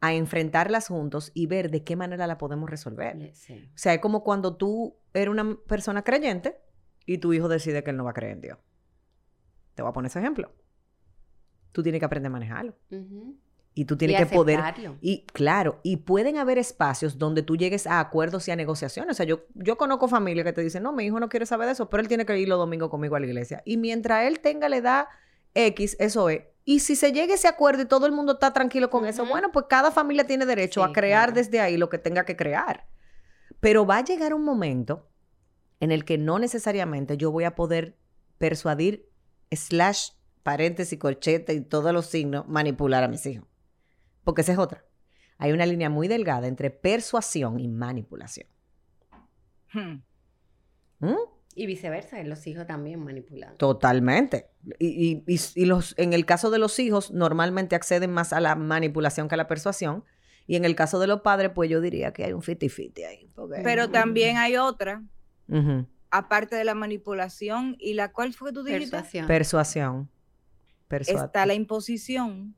a 0.00 0.14
enfrentarlas 0.14 0.88
juntos 0.88 1.30
y 1.34 1.46
ver 1.46 1.70
de 1.70 1.84
qué 1.84 1.94
manera 1.96 2.26
la 2.26 2.38
podemos 2.38 2.70
resolver? 2.70 3.30
Sí. 3.34 3.68
O 3.74 3.76
sea, 3.78 3.92
es 3.94 4.00
como 4.00 4.24
cuando 4.24 4.56
tú 4.56 4.96
eres 5.12 5.28
una 5.28 5.56
persona 5.66 6.04
creyente 6.04 6.58
y 7.04 7.18
tu 7.18 7.32
hijo 7.34 7.48
decide 7.48 7.82
que 7.84 7.90
él 7.90 7.96
no 7.98 8.04
va 8.04 8.12
a 8.12 8.14
creer 8.14 8.32
en 8.32 8.40
Dios. 8.40 8.58
Te 9.78 9.82
voy 9.82 9.90
a 9.90 9.92
poner 9.92 10.08
ese 10.10 10.18
ejemplo. 10.18 10.50
Tú 11.70 11.84
tienes 11.84 12.00
que 12.00 12.04
aprender 12.04 12.30
a 12.30 12.32
manejarlo. 12.32 12.74
Y 13.74 13.84
tú 13.84 13.96
tienes 13.96 14.20
Y 14.20 14.24
que 14.24 14.34
poder... 14.34 14.58
Y 15.00 15.24
claro, 15.26 15.78
y 15.84 15.98
pueden 15.98 16.36
haber 16.36 16.58
espacios 16.58 17.16
donde 17.16 17.44
tú 17.44 17.56
llegues 17.56 17.86
a 17.86 18.00
acuerdos 18.00 18.48
y 18.48 18.50
a 18.50 18.56
negociaciones. 18.56 19.12
O 19.12 19.16
sea, 19.16 19.24
yo, 19.24 19.44
yo 19.54 19.78
conozco 19.78 20.08
familias 20.08 20.44
que 20.44 20.52
te 20.52 20.62
dicen, 20.62 20.82
no, 20.82 20.92
mi 20.92 21.04
hijo 21.04 21.20
no 21.20 21.28
quiere 21.28 21.46
saber 21.46 21.66
de 21.66 21.74
eso, 21.74 21.88
pero 21.88 22.00
él 22.00 22.08
tiene 22.08 22.26
que 22.26 22.36
ir 22.36 22.48
los 22.48 22.58
domingos 22.58 22.90
conmigo 22.90 23.14
a 23.14 23.20
la 23.20 23.26
iglesia. 23.26 23.62
Y 23.64 23.76
mientras 23.76 24.26
él 24.26 24.40
tenga 24.40 24.68
la 24.68 24.78
edad 24.78 25.06
X, 25.54 25.94
eso 26.00 26.28
es. 26.28 26.42
Y 26.64 26.80
si 26.80 26.96
se 26.96 27.12
llega 27.12 27.34
ese 27.34 27.46
acuerdo 27.46 27.82
y 27.82 27.86
todo 27.86 28.06
el 28.06 28.12
mundo 28.12 28.32
está 28.32 28.52
tranquilo 28.52 28.90
con 28.90 29.06
eso, 29.06 29.24
bueno, 29.26 29.52
pues 29.52 29.66
cada 29.68 29.92
familia 29.92 30.26
tiene 30.26 30.44
derecho 30.44 30.82
Sí, 30.82 30.90
a 30.90 30.92
crear 30.92 31.26
claro. 31.28 31.34
desde 31.40 31.60
ahí 31.60 31.76
lo 31.76 31.88
que 31.88 31.98
tenga 31.98 32.24
que 32.24 32.34
crear. 32.34 32.88
Pero 33.60 33.86
va 33.86 33.98
a 33.98 34.04
llegar 34.04 34.34
un 34.34 34.42
momento 34.44 35.06
en 35.78 35.92
el 35.92 36.04
que 36.04 36.18
no 36.18 36.40
necesariamente 36.40 37.16
yo 37.16 37.30
voy 37.30 37.44
a 37.44 37.54
poder 37.54 37.96
persuadir, 38.38 39.07
slash, 39.50 40.10
paréntesis, 40.42 40.98
corchete 40.98 41.54
y 41.54 41.60
todos 41.60 41.92
los 41.92 42.06
signos, 42.06 42.46
manipular 42.48 43.02
a 43.04 43.08
mis 43.08 43.24
hijos. 43.26 43.46
Porque 44.24 44.42
esa 44.42 44.52
es 44.52 44.58
otra. 44.58 44.84
Hay 45.38 45.52
una 45.52 45.66
línea 45.66 45.88
muy 45.90 46.08
delgada 46.08 46.46
entre 46.48 46.70
persuasión 46.70 47.60
y 47.60 47.68
manipulación. 47.68 48.46
Hmm. 49.72 50.02
¿Mm? 51.00 51.14
Y 51.54 51.66
viceversa, 51.66 52.22
los 52.22 52.46
hijos 52.46 52.66
también 52.66 53.00
manipulan. 53.00 53.56
Totalmente. 53.56 54.48
Y, 54.78 55.24
y- 55.26 55.34
y- 55.34 55.40
y 55.54 55.64
los, 55.64 55.94
en 55.98 56.12
el 56.12 56.24
caso 56.24 56.50
de 56.50 56.58
los 56.58 56.78
hijos, 56.78 57.10
normalmente 57.10 57.74
acceden 57.76 58.12
más 58.12 58.32
a 58.32 58.40
la 58.40 58.54
manipulación 58.54 59.28
que 59.28 59.34
a 59.34 59.38
la 59.38 59.48
persuasión. 59.48 60.04
Y 60.46 60.56
en 60.56 60.64
el 60.64 60.74
caso 60.76 60.98
de 60.98 61.06
los 61.08 61.20
padres, 61.20 61.50
pues 61.54 61.68
yo 61.68 61.80
diría 61.80 62.12
que 62.12 62.24
hay 62.24 62.32
un 62.32 62.42
50-50 62.42 63.06
ahí. 63.06 63.30
porque- 63.34 63.60
pero 63.62 63.90
también 63.90 64.36
hay 64.38 64.56
otra. 64.56 65.02
Aparte 66.10 66.56
de 66.56 66.64
la 66.64 66.74
manipulación 66.74 67.76
y 67.78 67.94
la 67.94 68.12
cual 68.12 68.32
fue 68.32 68.50
que 68.50 68.54
tú 68.54 68.62
dijiste 68.64 68.90
Persuasión. 68.90 69.26
Persuasión. 69.26 70.10
Persua- 70.88 71.24
está 71.26 71.44
la 71.46 71.54
imposición 71.54 72.54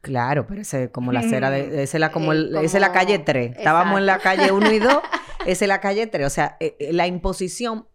Claro, 0.00 0.46
pero 0.46 0.60
ese 0.60 0.84
es 0.84 0.90
como 0.90 1.12
la 1.12 1.20
acera 1.20 1.48
de... 1.48 1.60
Esa 1.82 1.96
es 1.96 2.00
la, 2.00 2.12
como 2.12 2.32
Eh, 2.34 2.36
el- 2.36 2.80
la 2.80 2.92
calle 2.92 3.18
3. 3.18 3.56
Estábamos 3.56 3.98
en 3.98 4.04
la 4.06 4.18
calle 4.18 4.52
1 4.52 4.70
y 4.72 4.78
2. 4.78 4.98
Esa 5.46 5.64
es 5.64 5.68
la 5.68 5.80
calle 5.80 6.06
3. 6.06 6.26
O 6.26 6.30
sea, 6.30 6.58
eh, 6.60 6.76
eh, 6.78 6.92
la 6.92 7.06
imposición... 7.06 7.88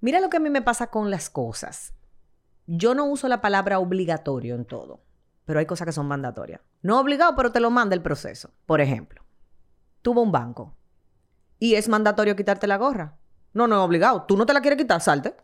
Mira 0.00 0.20
lo 0.20 0.30
que 0.30 0.36
a 0.36 0.40
mí 0.40 0.50
me 0.50 0.62
pasa 0.62 0.88
con 0.88 1.10
las 1.10 1.30
cosas. 1.30 1.94
Yo 2.66 2.94
no 2.94 3.06
uso 3.06 3.26
la 3.26 3.40
palabra 3.40 3.80
obligatorio 3.80 4.54
en 4.54 4.64
todo, 4.66 5.02
pero 5.46 5.58
hay 5.58 5.66
cosas 5.66 5.86
que 5.86 5.92
son 5.92 6.06
mandatorias. 6.06 6.60
No 6.82 7.00
obligado, 7.00 7.34
pero 7.34 7.50
te 7.50 7.58
lo 7.58 7.70
manda 7.70 7.94
el 7.96 8.02
proceso. 8.02 8.50
Por 8.64 8.80
ejemplo, 8.80 9.24
tuvo 10.02 10.22
un 10.22 10.30
banco 10.30 10.76
y 11.58 11.74
es 11.74 11.88
mandatorio 11.88 12.36
quitarte 12.36 12.66
la 12.68 12.76
gorra. 12.76 13.16
No, 13.54 13.66
no 13.66 13.76
es 13.76 13.80
obligado. 13.80 14.24
Tú 14.24 14.36
no 14.36 14.44
te 14.44 14.52
la 14.52 14.60
quieres 14.60 14.78
quitar, 14.78 15.00
salte. 15.00 15.34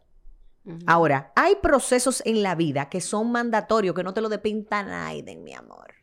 Ahora, 0.86 1.32
hay 1.34 1.56
procesos 1.56 2.22
en 2.26 2.42
la 2.42 2.54
vida 2.54 2.90
que 2.90 3.00
son 3.00 3.32
mandatorios, 3.32 3.94
que 3.94 4.04
no 4.04 4.12
te 4.12 4.20
lo 4.20 4.28
depinta 4.28 4.82
nadie, 4.82 5.36
mi 5.36 5.54
amor. 5.54 5.94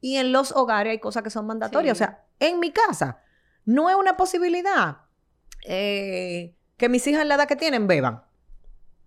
Y 0.00 0.16
en 0.16 0.32
los 0.32 0.52
hogares 0.52 0.90
hay 0.90 0.98
cosas 0.98 1.22
que 1.22 1.30
son 1.30 1.46
mandatorias. 1.46 1.96
Sí. 1.96 2.02
O 2.02 2.06
sea, 2.06 2.24
en 2.40 2.58
mi 2.58 2.72
casa, 2.72 3.22
no 3.64 3.88
es 3.88 3.96
una 3.96 4.16
posibilidad 4.16 5.02
eh, 5.64 6.56
que 6.76 6.88
mis 6.88 7.06
hijas 7.06 7.22
en 7.22 7.28
la 7.28 7.36
edad 7.36 7.46
que 7.46 7.56
tienen 7.56 7.86
beban. 7.86 8.24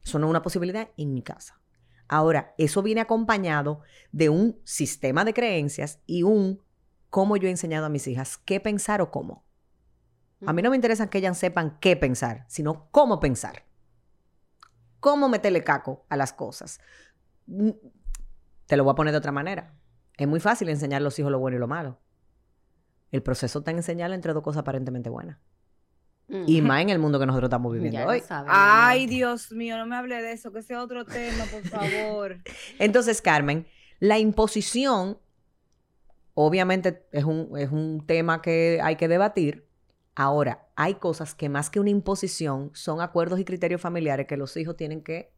Eso 0.03 0.19
no 0.19 0.27
es 0.27 0.29
una 0.29 0.41
posibilidad 0.41 0.89
en 0.97 1.13
mi 1.13 1.21
casa. 1.21 1.59
Ahora, 2.07 2.53
eso 2.57 2.81
viene 2.81 3.01
acompañado 3.01 3.81
de 4.11 4.29
un 4.29 4.59
sistema 4.63 5.25
de 5.25 5.33
creencias 5.33 5.99
y 6.05 6.23
un 6.23 6.61
cómo 7.09 7.37
yo 7.37 7.47
he 7.47 7.51
enseñado 7.51 7.85
a 7.85 7.89
mis 7.89 8.07
hijas 8.07 8.37
qué 8.37 8.59
pensar 8.59 9.01
o 9.01 9.11
cómo. 9.11 9.44
A 10.45 10.53
mí 10.53 10.61
no 10.61 10.69
me 10.69 10.75
interesa 10.75 11.09
que 11.09 11.17
ellas 11.19 11.37
sepan 11.37 11.77
qué 11.79 11.95
pensar, 11.95 12.45
sino 12.47 12.87
cómo 12.91 13.19
pensar. 13.19 13.63
Cómo 14.99 15.29
meterle 15.29 15.63
caco 15.63 16.05
a 16.09 16.17
las 16.17 16.33
cosas. 16.33 16.79
Mm, 17.47 17.69
Te 18.65 18.77
lo 18.77 18.83
voy 18.83 18.91
a 18.93 18.95
poner 18.95 19.11
de 19.11 19.17
otra 19.19 19.31
manera. 19.31 19.73
Es 20.17 20.27
muy 20.27 20.39
fácil 20.39 20.69
enseñar 20.69 21.01
a 21.01 21.03
los 21.03 21.17
hijos 21.19 21.31
lo 21.31 21.39
bueno 21.39 21.57
y 21.57 21.59
lo 21.59 21.67
malo. 21.67 21.99
El 23.11 23.21
proceso 23.21 23.59
está 23.59 23.71
en 23.71 23.77
enseñarle 23.77 24.15
entre 24.15 24.33
dos 24.33 24.43
cosas 24.43 24.61
aparentemente 24.61 25.09
buenas. 25.09 25.37
Y 26.47 26.61
más 26.63 26.81
en 26.81 26.89
el 26.89 26.97
mundo 26.97 27.19
que 27.19 27.27
nosotros 27.27 27.49
estamos 27.49 27.71
viviendo 27.71 27.99
Ya 27.99 28.07
hoy. 28.07 28.19
saben, 28.19 28.49
Ay. 28.51 29.05
Dios 29.05 29.51
mío, 29.51 29.77
no 29.77 29.85
me 29.85 29.95
hable 29.95 30.19
de 30.23 30.31
eso, 30.31 30.51
que 30.51 30.63
sea 30.63 30.81
otro 30.81 31.05
tema, 31.05 31.45
por 31.45 31.61
favor. 31.69 32.37
Entonces, 32.79 33.21
Carmen, 33.21 33.67
la 33.99 34.17
imposición, 34.17 35.19
obviamente 36.33 37.05
es 37.11 37.25
un, 37.25 37.51
es 37.59 37.71
un 37.71 38.03
tema 38.07 38.41
que 38.41 38.79
hay 38.81 38.95
que 38.95 39.07
debatir. 39.07 39.67
Ahora, 40.15 40.65
hay 40.75 40.95
cosas 40.95 41.35
que 41.35 41.49
más 41.49 41.69
que 41.69 41.79
una 41.79 41.89
imposición 41.89 42.71
son 42.73 43.01
acuerdos 43.01 43.39
y 43.39 43.45
criterios 43.45 43.81
familiares 43.81 44.27
que 44.27 44.37
los 44.37 44.55
hijos 44.57 44.75
tienen 44.77 45.03
que... 45.03 45.33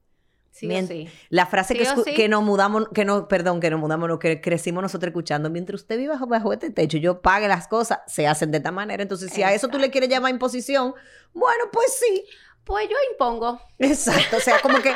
Sí 0.51 0.69
sí. 0.87 1.07
La 1.29 1.45
frase 1.45 1.75
que, 1.75 1.85
Sí 1.85 2.15
que 2.15 2.27
nos 2.29 2.43
mudamos, 2.43 2.87
que 2.93 3.05
no, 3.05 3.27
perdón, 3.27 3.59
que 3.59 3.69
nos 3.69 3.79
mudamos, 3.79 4.09
no, 4.09 4.17
que 4.17 4.41
crecimos 4.41 4.81
nosotros 4.81 5.09
escuchando, 5.09 5.51
mientras 5.51 5.81
usted 5.81 5.97
vive 5.97 6.09
bajo, 6.09 6.25
bajo 6.25 6.51
este 6.51 6.71
techo, 6.71 6.97
yo 6.97 7.21
pague 7.21 7.47
las 7.47 7.67
cosas, 7.67 7.99
se 8.07 8.25
hacen 8.25 8.49
de 8.49 8.57
esta 8.57 8.71
manera. 8.71 9.03
Entonces, 9.03 9.31
si 9.31 9.43
a 9.43 9.53
eso 9.53 9.67
tú 9.67 9.77
le 9.77 9.91
quieres 9.91 10.09
llamar 10.09 10.31
imposición, 10.31 10.95
bueno, 11.33 11.65
pues 11.71 11.99
sí. 11.99 12.25
Pues 12.63 12.89
yo 12.89 12.95
impongo. 13.11 13.61
Exacto. 13.77 14.37
O 14.37 14.39
sea, 14.39 14.59
como 14.61 14.79
que 14.79 14.93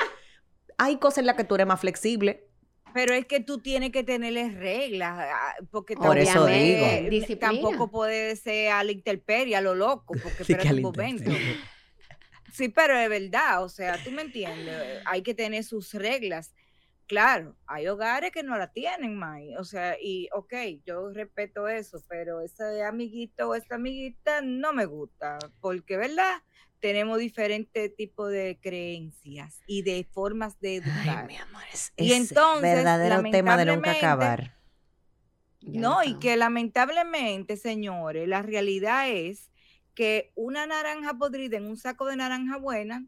hay 0.77 0.97
cosas 0.97 1.19
en 1.19 1.27
las 1.27 1.35
que 1.35 1.43
tú 1.43 1.55
eres 1.55 1.67
más 1.67 1.79
flexible. 1.79 2.50
Pero 2.93 3.13
es 3.13 3.25
que 3.25 3.39
tú 3.39 3.59
tienes 3.59 3.91
que 3.91 4.03
tenerles 4.03 4.53
reglas, 4.55 5.17
ah, 5.17 5.55
porque 5.71 5.95
Por 5.95 6.17
eso 6.17 6.33
también, 6.33 6.63
digo. 6.75 6.85
eh, 6.85 7.07
Disciplina. 7.09 7.53
tampoco 7.53 7.89
puede 7.89 8.35
ser 8.35 8.71
a 8.71 8.83
la 8.83 8.91
intemperie, 8.91 9.55
a 9.55 9.61
lo 9.61 9.75
loco, 9.75 10.13
porque 10.23 10.43
Sí, 10.43 10.53
espera 10.53 10.63
que 10.63 10.69
al 10.69 10.75
un 10.77 10.81
momento. 10.81 11.31
Sí, 12.53 12.67
pero 12.69 12.97
es 12.97 13.09
verdad, 13.09 13.63
o 13.63 13.69
sea, 13.69 14.03
tú 14.03 14.11
me 14.11 14.23
entiendes, 14.23 14.75
hay 15.05 15.21
que 15.21 15.33
tener 15.33 15.63
sus 15.63 15.93
reglas. 15.93 16.53
Claro, 17.07 17.57
hay 17.65 17.87
hogares 17.87 18.31
que 18.31 18.43
no 18.43 18.57
la 18.57 18.71
tienen, 18.71 19.17
May, 19.17 19.55
o 19.57 19.63
sea, 19.65 19.97
y 20.01 20.29
ok, 20.33 20.53
yo 20.85 21.09
respeto 21.11 21.67
eso, 21.67 22.01
pero 22.07 22.39
ese 22.41 22.83
amiguito 22.83 23.49
o 23.49 23.55
esa 23.55 23.75
amiguita 23.75 24.41
no 24.41 24.71
me 24.73 24.85
gusta, 24.85 25.37
porque, 25.59 25.97
¿verdad? 25.97 26.41
Tenemos 26.81 27.19
diferentes 27.19 27.95
tipos 27.95 28.31
de 28.31 28.59
creencias 28.61 29.61
y 29.67 29.83
de 29.83 30.05
formas 30.11 30.59
de 30.59 30.77
educar. 30.77 31.19
Ay, 31.19 31.27
mi 31.27 31.37
amor, 31.37 31.61
es, 31.71 31.93
Y 31.95 32.13
entonces, 32.13 32.61
verdadero 32.61 33.21
tema 33.31 33.55
de 33.55 33.65
nunca 33.65 33.91
acabar. 33.91 34.57
Ya 35.61 35.79
No, 35.79 36.03
y 36.03 36.15
que 36.15 36.35
lamentablemente, 36.35 37.55
señores, 37.55 38.27
la 38.27 38.41
realidad 38.41 39.09
es 39.09 39.51
que 39.93 40.31
una 40.35 40.65
naranja 40.65 41.13
podrida 41.13 41.57
en 41.57 41.67
un 41.67 41.77
saco 41.77 42.07
de 42.07 42.15
naranja 42.15 42.57
buena 42.57 43.05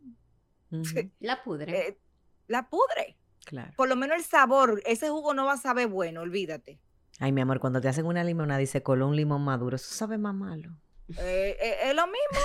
La 1.19 1.43
pudre. 1.43 1.87
eh, 1.87 1.99
la 2.47 2.69
pudre. 2.69 3.17
claro. 3.45 3.73
Por 3.75 3.89
lo 3.89 3.95
menos 3.95 4.17
el 4.17 4.23
sabor, 4.23 4.81
ese 4.85 5.09
jugo 5.09 5.33
no 5.33 5.45
va 5.45 5.53
a 5.53 5.57
saber 5.57 5.87
bueno, 5.87 6.21
olvídate. 6.21 6.79
Ay, 7.19 7.31
mi 7.31 7.41
amor, 7.41 7.59
cuando 7.59 7.79
te 7.79 7.87
hacen 7.87 8.05
una 8.05 8.23
limonada 8.23 8.61
y 8.61 8.67
se 8.67 8.83
coló 8.83 9.07
un 9.07 9.15
limón 9.15 9.43
maduro, 9.43 9.75
eso 9.75 9.93
sabe 9.93 10.17
más 10.17 10.33
malo. 10.33 10.75
Eh, 11.09 11.57
eh, 11.59 11.77
es 11.89 11.95
lo 11.95 12.05
mismo. 12.07 12.39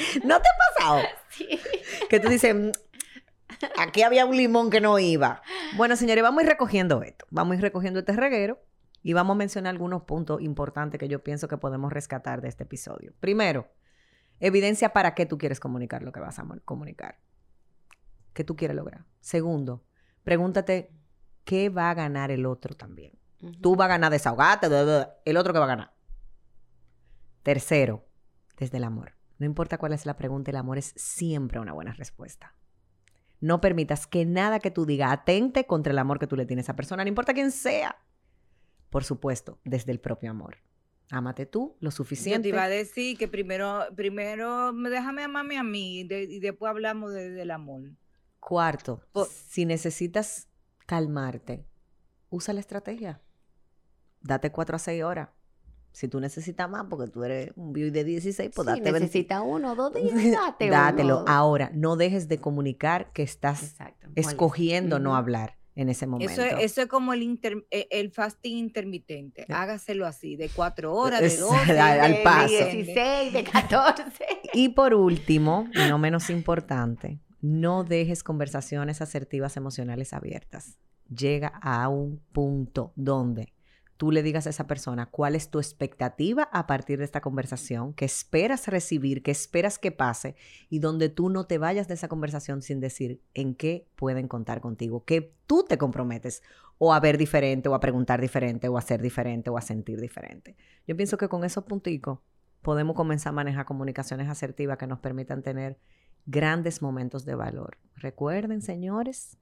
¿No 0.24 0.40
te 0.40 0.48
ha 0.48 0.76
pasado? 0.76 1.02
Sí. 1.30 1.48
Que 2.08 2.18
tú 2.20 2.28
dices, 2.28 2.54
"Mm, 2.54 2.70
aquí 3.78 4.02
había 4.02 4.26
un 4.26 4.36
limón 4.36 4.70
que 4.70 4.80
no 4.80 4.98
iba. 4.98 5.42
Bueno, 5.76 5.96
señores, 5.96 6.22
vamos 6.22 6.40
a 6.40 6.42
ir 6.44 6.48
recogiendo 6.48 7.02
esto. 7.02 7.26
Vamos 7.30 7.52
a 7.52 7.54
ir 7.56 7.62
recogiendo 7.62 8.00
este 8.00 8.12
reguero 8.12 8.60
y 9.02 9.12
vamos 9.12 9.34
a 9.34 9.38
mencionar 9.38 9.70
algunos 9.70 10.02
puntos 10.02 10.42
importantes 10.42 10.98
que 10.98 11.08
yo 11.08 11.22
pienso 11.22 11.48
que 11.48 11.56
podemos 11.56 11.92
rescatar 11.92 12.40
de 12.40 12.48
este 12.48 12.64
episodio. 12.64 13.12
Primero, 13.20 13.68
evidencia 14.40 14.92
para 14.92 15.14
qué 15.14 15.26
tú 15.26 15.38
quieres 15.38 15.60
comunicar 15.60 16.02
lo 16.02 16.12
que 16.12 16.20
vas 16.20 16.38
a 16.38 16.44
comunicar. 16.64 17.18
¿Qué 18.34 18.44
tú 18.44 18.56
quieres 18.56 18.76
lograr? 18.76 19.04
Segundo, 19.20 19.84
pregúntate 20.24 20.90
qué 21.44 21.68
va 21.68 21.90
a 21.90 21.94
ganar 21.94 22.30
el 22.30 22.46
otro 22.46 22.74
también. 22.74 23.12
Tú 23.62 23.74
vas 23.74 23.86
a 23.86 23.88
ganar 23.88 24.12
desahogarte, 24.12 24.66
el 25.24 25.36
otro 25.36 25.52
que 25.52 25.58
va 25.58 25.64
a 25.64 25.68
ganar. 25.68 25.92
Tercero, 27.42 28.04
desde 28.58 28.76
el 28.78 28.84
amor. 28.84 29.14
No 29.38 29.46
importa 29.46 29.78
cuál 29.78 29.92
es 29.92 30.04
la 30.06 30.16
pregunta, 30.16 30.50
el 30.50 30.56
amor 30.58 30.78
es 30.78 30.92
siempre 30.96 31.58
una 31.60 31.72
buena 31.72 31.92
respuesta. 31.92 32.54
No 33.40 33.60
permitas 33.60 34.06
que 34.06 34.26
nada 34.26 34.58
que 34.60 34.70
tú 34.70 34.84
digas 34.84 35.12
atente 35.12 35.64
contra 35.66 35.92
el 35.92 35.98
amor 35.98 36.18
que 36.18 36.26
tú 36.26 36.36
le 36.36 36.44
tienes 36.44 36.64
a 36.64 36.72
esa 36.72 36.76
persona, 36.76 37.02
no 37.04 37.08
importa 37.08 37.32
quién 37.32 37.50
sea. 37.50 37.96
Por 38.90 39.04
supuesto, 39.04 39.58
desde 39.64 39.92
el 39.92 40.00
propio 40.00 40.30
amor. 40.30 40.58
Ámate 41.10 41.46
tú 41.46 41.76
lo 41.80 41.88
Yo 41.88 41.90
te 41.90 41.96
suficiente. 41.96 42.48
iba 42.48 42.62
a 42.64 42.68
decir 42.68 43.16
que 43.16 43.26
primero, 43.28 43.84
primero 43.96 44.72
me- 44.72 44.90
déjame 44.90 45.24
amarme 45.24 45.56
a 45.58 45.62
mí 45.62 46.00
y, 46.00 46.04
de- 46.04 46.22
y 46.24 46.38
después 46.38 46.68
hablamos 46.70 47.12
de- 47.12 47.30
del 47.30 47.50
amor. 47.50 47.82
Cuarto, 48.38 49.02
si 49.28 49.64
necesitas 49.64 50.48
calmarte, 50.86 51.66
usa 52.28 52.52
la 52.54 52.60
estrategia. 52.60 53.20
Date 54.20 54.52
cuatro 54.52 54.76
a 54.76 54.78
seis 54.78 55.02
horas. 55.02 55.30
Si 55.92 56.08
tú 56.08 56.20
necesitas 56.20 56.70
más, 56.70 56.86
porque 56.88 57.10
tú 57.10 57.24
eres 57.24 57.50
un 57.56 57.72
vivo 57.72 57.90
de 57.90 58.04
16, 58.04 58.50
pues 58.54 58.66
date 58.66 58.80
20. 58.80 59.00
necesita 59.00 59.42
uno 59.42 59.72
o 59.72 59.74
dos 59.74 59.92
días, 59.94 60.14
date 60.32 60.68
Dátelo. 60.70 61.22
uno. 61.22 61.24
Ahora, 61.28 61.70
no 61.74 61.96
dejes 61.96 62.28
de 62.28 62.38
comunicar 62.38 63.10
que 63.12 63.22
estás 63.22 63.62
Exacto. 63.62 64.08
escogiendo 64.14 64.98
no 64.98 65.16
hablar 65.16 65.56
en 65.74 65.88
ese 65.88 66.06
momento. 66.06 66.32
Eso 66.32 66.42
es, 66.44 66.54
eso 66.64 66.82
es 66.82 66.86
como 66.88 67.12
el, 67.12 67.22
inter- 67.22 67.66
eh, 67.70 67.88
el 67.90 68.10
fasting 68.12 68.56
intermitente. 68.58 69.44
Sí. 69.46 69.52
Hágaselo 69.52 70.06
así, 70.06 70.36
de 70.36 70.48
cuatro 70.48 70.94
horas, 70.94 71.20
de 71.20 71.26
Es- 71.26 71.40
dos, 71.40 71.52
al- 71.68 71.78
al 72.00 72.22
paso. 72.22 72.52
De 72.54 72.72
16, 72.72 73.32
de 73.32 73.44
14. 73.44 74.04
Y 74.52 74.70
por 74.70 74.94
último, 74.94 75.68
y 75.74 75.88
no 75.88 75.98
menos 75.98 76.30
importante, 76.30 77.18
no 77.40 77.84
dejes 77.84 78.22
conversaciones 78.22 79.00
asertivas 79.00 79.56
emocionales 79.56 80.12
abiertas. 80.12 80.76
Llega 81.08 81.48
a 81.62 81.88
un 81.88 82.20
punto 82.32 82.92
donde 82.96 83.52
tú 84.00 84.12
le 84.12 84.22
digas 84.22 84.46
a 84.46 84.50
esa 84.50 84.66
persona 84.66 85.10
cuál 85.10 85.34
es 85.34 85.50
tu 85.50 85.58
expectativa 85.58 86.44
a 86.52 86.66
partir 86.66 86.98
de 87.00 87.04
esta 87.04 87.20
conversación, 87.20 87.92
qué 87.92 88.06
esperas 88.06 88.66
recibir, 88.66 89.22
qué 89.22 89.30
esperas 89.30 89.78
que 89.78 89.92
pase 89.92 90.36
y 90.70 90.78
donde 90.78 91.10
tú 91.10 91.28
no 91.28 91.44
te 91.44 91.58
vayas 91.58 91.86
de 91.86 91.92
esa 91.92 92.08
conversación 92.08 92.62
sin 92.62 92.80
decir 92.80 93.20
en 93.34 93.54
qué 93.54 93.86
pueden 93.96 94.26
contar 94.26 94.62
contigo, 94.62 95.04
que 95.04 95.34
tú 95.46 95.66
te 95.68 95.76
comprometes 95.76 96.42
o 96.78 96.94
a 96.94 97.00
ver 97.00 97.18
diferente 97.18 97.68
o 97.68 97.74
a 97.74 97.80
preguntar 97.80 98.22
diferente 98.22 98.68
o 98.68 98.78
a 98.78 98.80
ser 98.80 99.02
diferente 99.02 99.50
o 99.50 99.58
a 99.58 99.60
sentir 99.60 100.00
diferente. 100.00 100.56
Yo 100.86 100.96
pienso 100.96 101.18
que 101.18 101.28
con 101.28 101.44
esos 101.44 101.64
punticos 101.64 102.20
podemos 102.62 102.96
comenzar 102.96 103.32
a 103.32 103.34
manejar 103.34 103.66
comunicaciones 103.66 104.30
asertivas 104.30 104.78
que 104.78 104.86
nos 104.86 105.00
permitan 105.00 105.42
tener 105.42 105.78
grandes 106.24 106.80
momentos 106.80 107.26
de 107.26 107.34
valor. 107.34 107.76
Recuerden, 107.96 108.62
señores, 108.62 109.36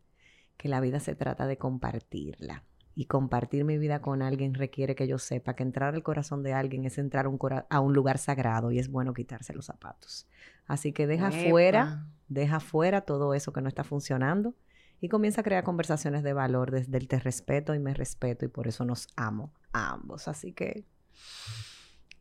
que 0.56 0.68
la 0.68 0.80
vida 0.80 0.98
se 0.98 1.14
trata 1.14 1.46
de 1.46 1.58
compartirla. 1.58 2.64
Y 3.00 3.04
compartir 3.06 3.64
mi 3.64 3.78
vida 3.78 4.00
con 4.02 4.22
alguien 4.22 4.54
requiere 4.54 4.96
que 4.96 5.06
yo 5.06 5.18
sepa 5.18 5.54
que 5.54 5.62
entrar 5.62 5.94
al 5.94 6.02
corazón 6.02 6.42
de 6.42 6.52
alguien 6.52 6.84
es 6.84 6.98
entrar 6.98 7.26
a 7.26 7.28
un, 7.28 7.38
cora- 7.38 7.64
a 7.70 7.78
un 7.78 7.92
lugar 7.92 8.18
sagrado 8.18 8.72
y 8.72 8.80
es 8.80 8.88
bueno 8.90 9.14
quitarse 9.14 9.52
los 9.54 9.66
zapatos. 9.66 10.26
Así 10.66 10.92
que 10.92 11.06
deja 11.06 11.28
Epa. 11.28 11.48
fuera, 11.50 12.06
deja 12.26 12.58
fuera 12.58 13.02
todo 13.02 13.34
eso 13.34 13.52
que 13.52 13.60
no 13.60 13.68
está 13.68 13.84
funcionando 13.84 14.54
y 15.00 15.08
comienza 15.08 15.42
a 15.42 15.44
crear 15.44 15.62
conversaciones 15.62 16.24
de 16.24 16.32
valor 16.32 16.72
desde 16.72 16.98
el 16.98 17.06
te 17.06 17.20
respeto 17.20 17.72
y 17.72 17.78
me 17.78 17.94
respeto 17.94 18.44
y 18.44 18.48
por 18.48 18.66
eso 18.66 18.84
nos 18.84 19.06
amo 19.14 19.52
a 19.72 19.90
ambos. 19.92 20.26
Así 20.26 20.52
que, 20.52 20.82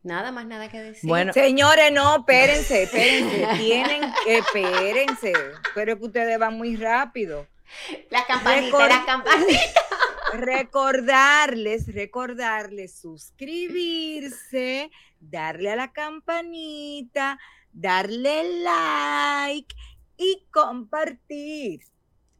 Nada 0.04 0.30
más 0.30 0.46
nada 0.46 0.68
que 0.68 0.80
decir. 0.80 1.08
Bueno, 1.08 1.32
Señores, 1.32 1.90
no, 1.92 2.16
espérense, 2.18 2.84
espérense. 2.84 3.48
Tienen 3.58 4.02
que, 4.24 4.38
espérense. 4.38 5.32
Pero 5.74 5.98
que 5.98 6.04
ustedes 6.04 6.38
van 6.38 6.56
muy 6.56 6.76
rápido. 6.76 7.46
la 8.10 8.24
campanita, 8.26 8.76
Record- 8.78 8.88
la 8.88 9.04
campanita. 9.04 9.80
Recordarles, 10.34 11.92
recordarles 11.94 12.94
suscribirse, 12.94 14.90
darle 15.20 15.70
a 15.70 15.76
la 15.76 15.92
campanita, 15.92 17.38
darle 17.72 18.62
like 18.62 19.74
y 20.16 20.46
compartir. 20.50 21.80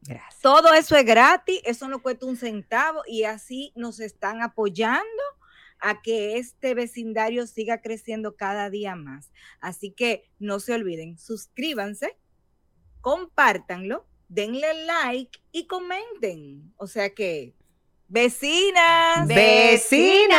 gracias. 0.01 0.41
Todo 0.41 0.73
eso 0.73 0.95
es 0.95 1.05
gratis, 1.05 1.61
eso 1.63 1.87
no 1.87 2.01
cuesta 2.01 2.25
un 2.25 2.37
centavo 2.37 3.01
y 3.07 3.23
así 3.23 3.71
nos 3.75 3.99
están 3.99 4.41
apoyando 4.41 5.23
a 5.79 6.01
que 6.01 6.37
este 6.37 6.73
vecindario 6.73 7.47
siga 7.47 7.81
creciendo 7.81 8.35
cada 8.35 8.69
día 8.69 8.95
más. 8.95 9.31
Así 9.59 9.91
que 9.91 10.29
no 10.37 10.59
se 10.59 10.73
olviden, 10.73 11.17
suscríbanse, 11.17 12.17
compártanlo, 13.01 14.05
denle 14.27 14.85
like 14.85 15.39
y 15.51 15.67
comenten. 15.67 16.73
O 16.77 16.87
sea 16.87 17.13
que, 17.13 17.55
Vecinas. 18.09 19.27
Vecinas. 19.27 20.29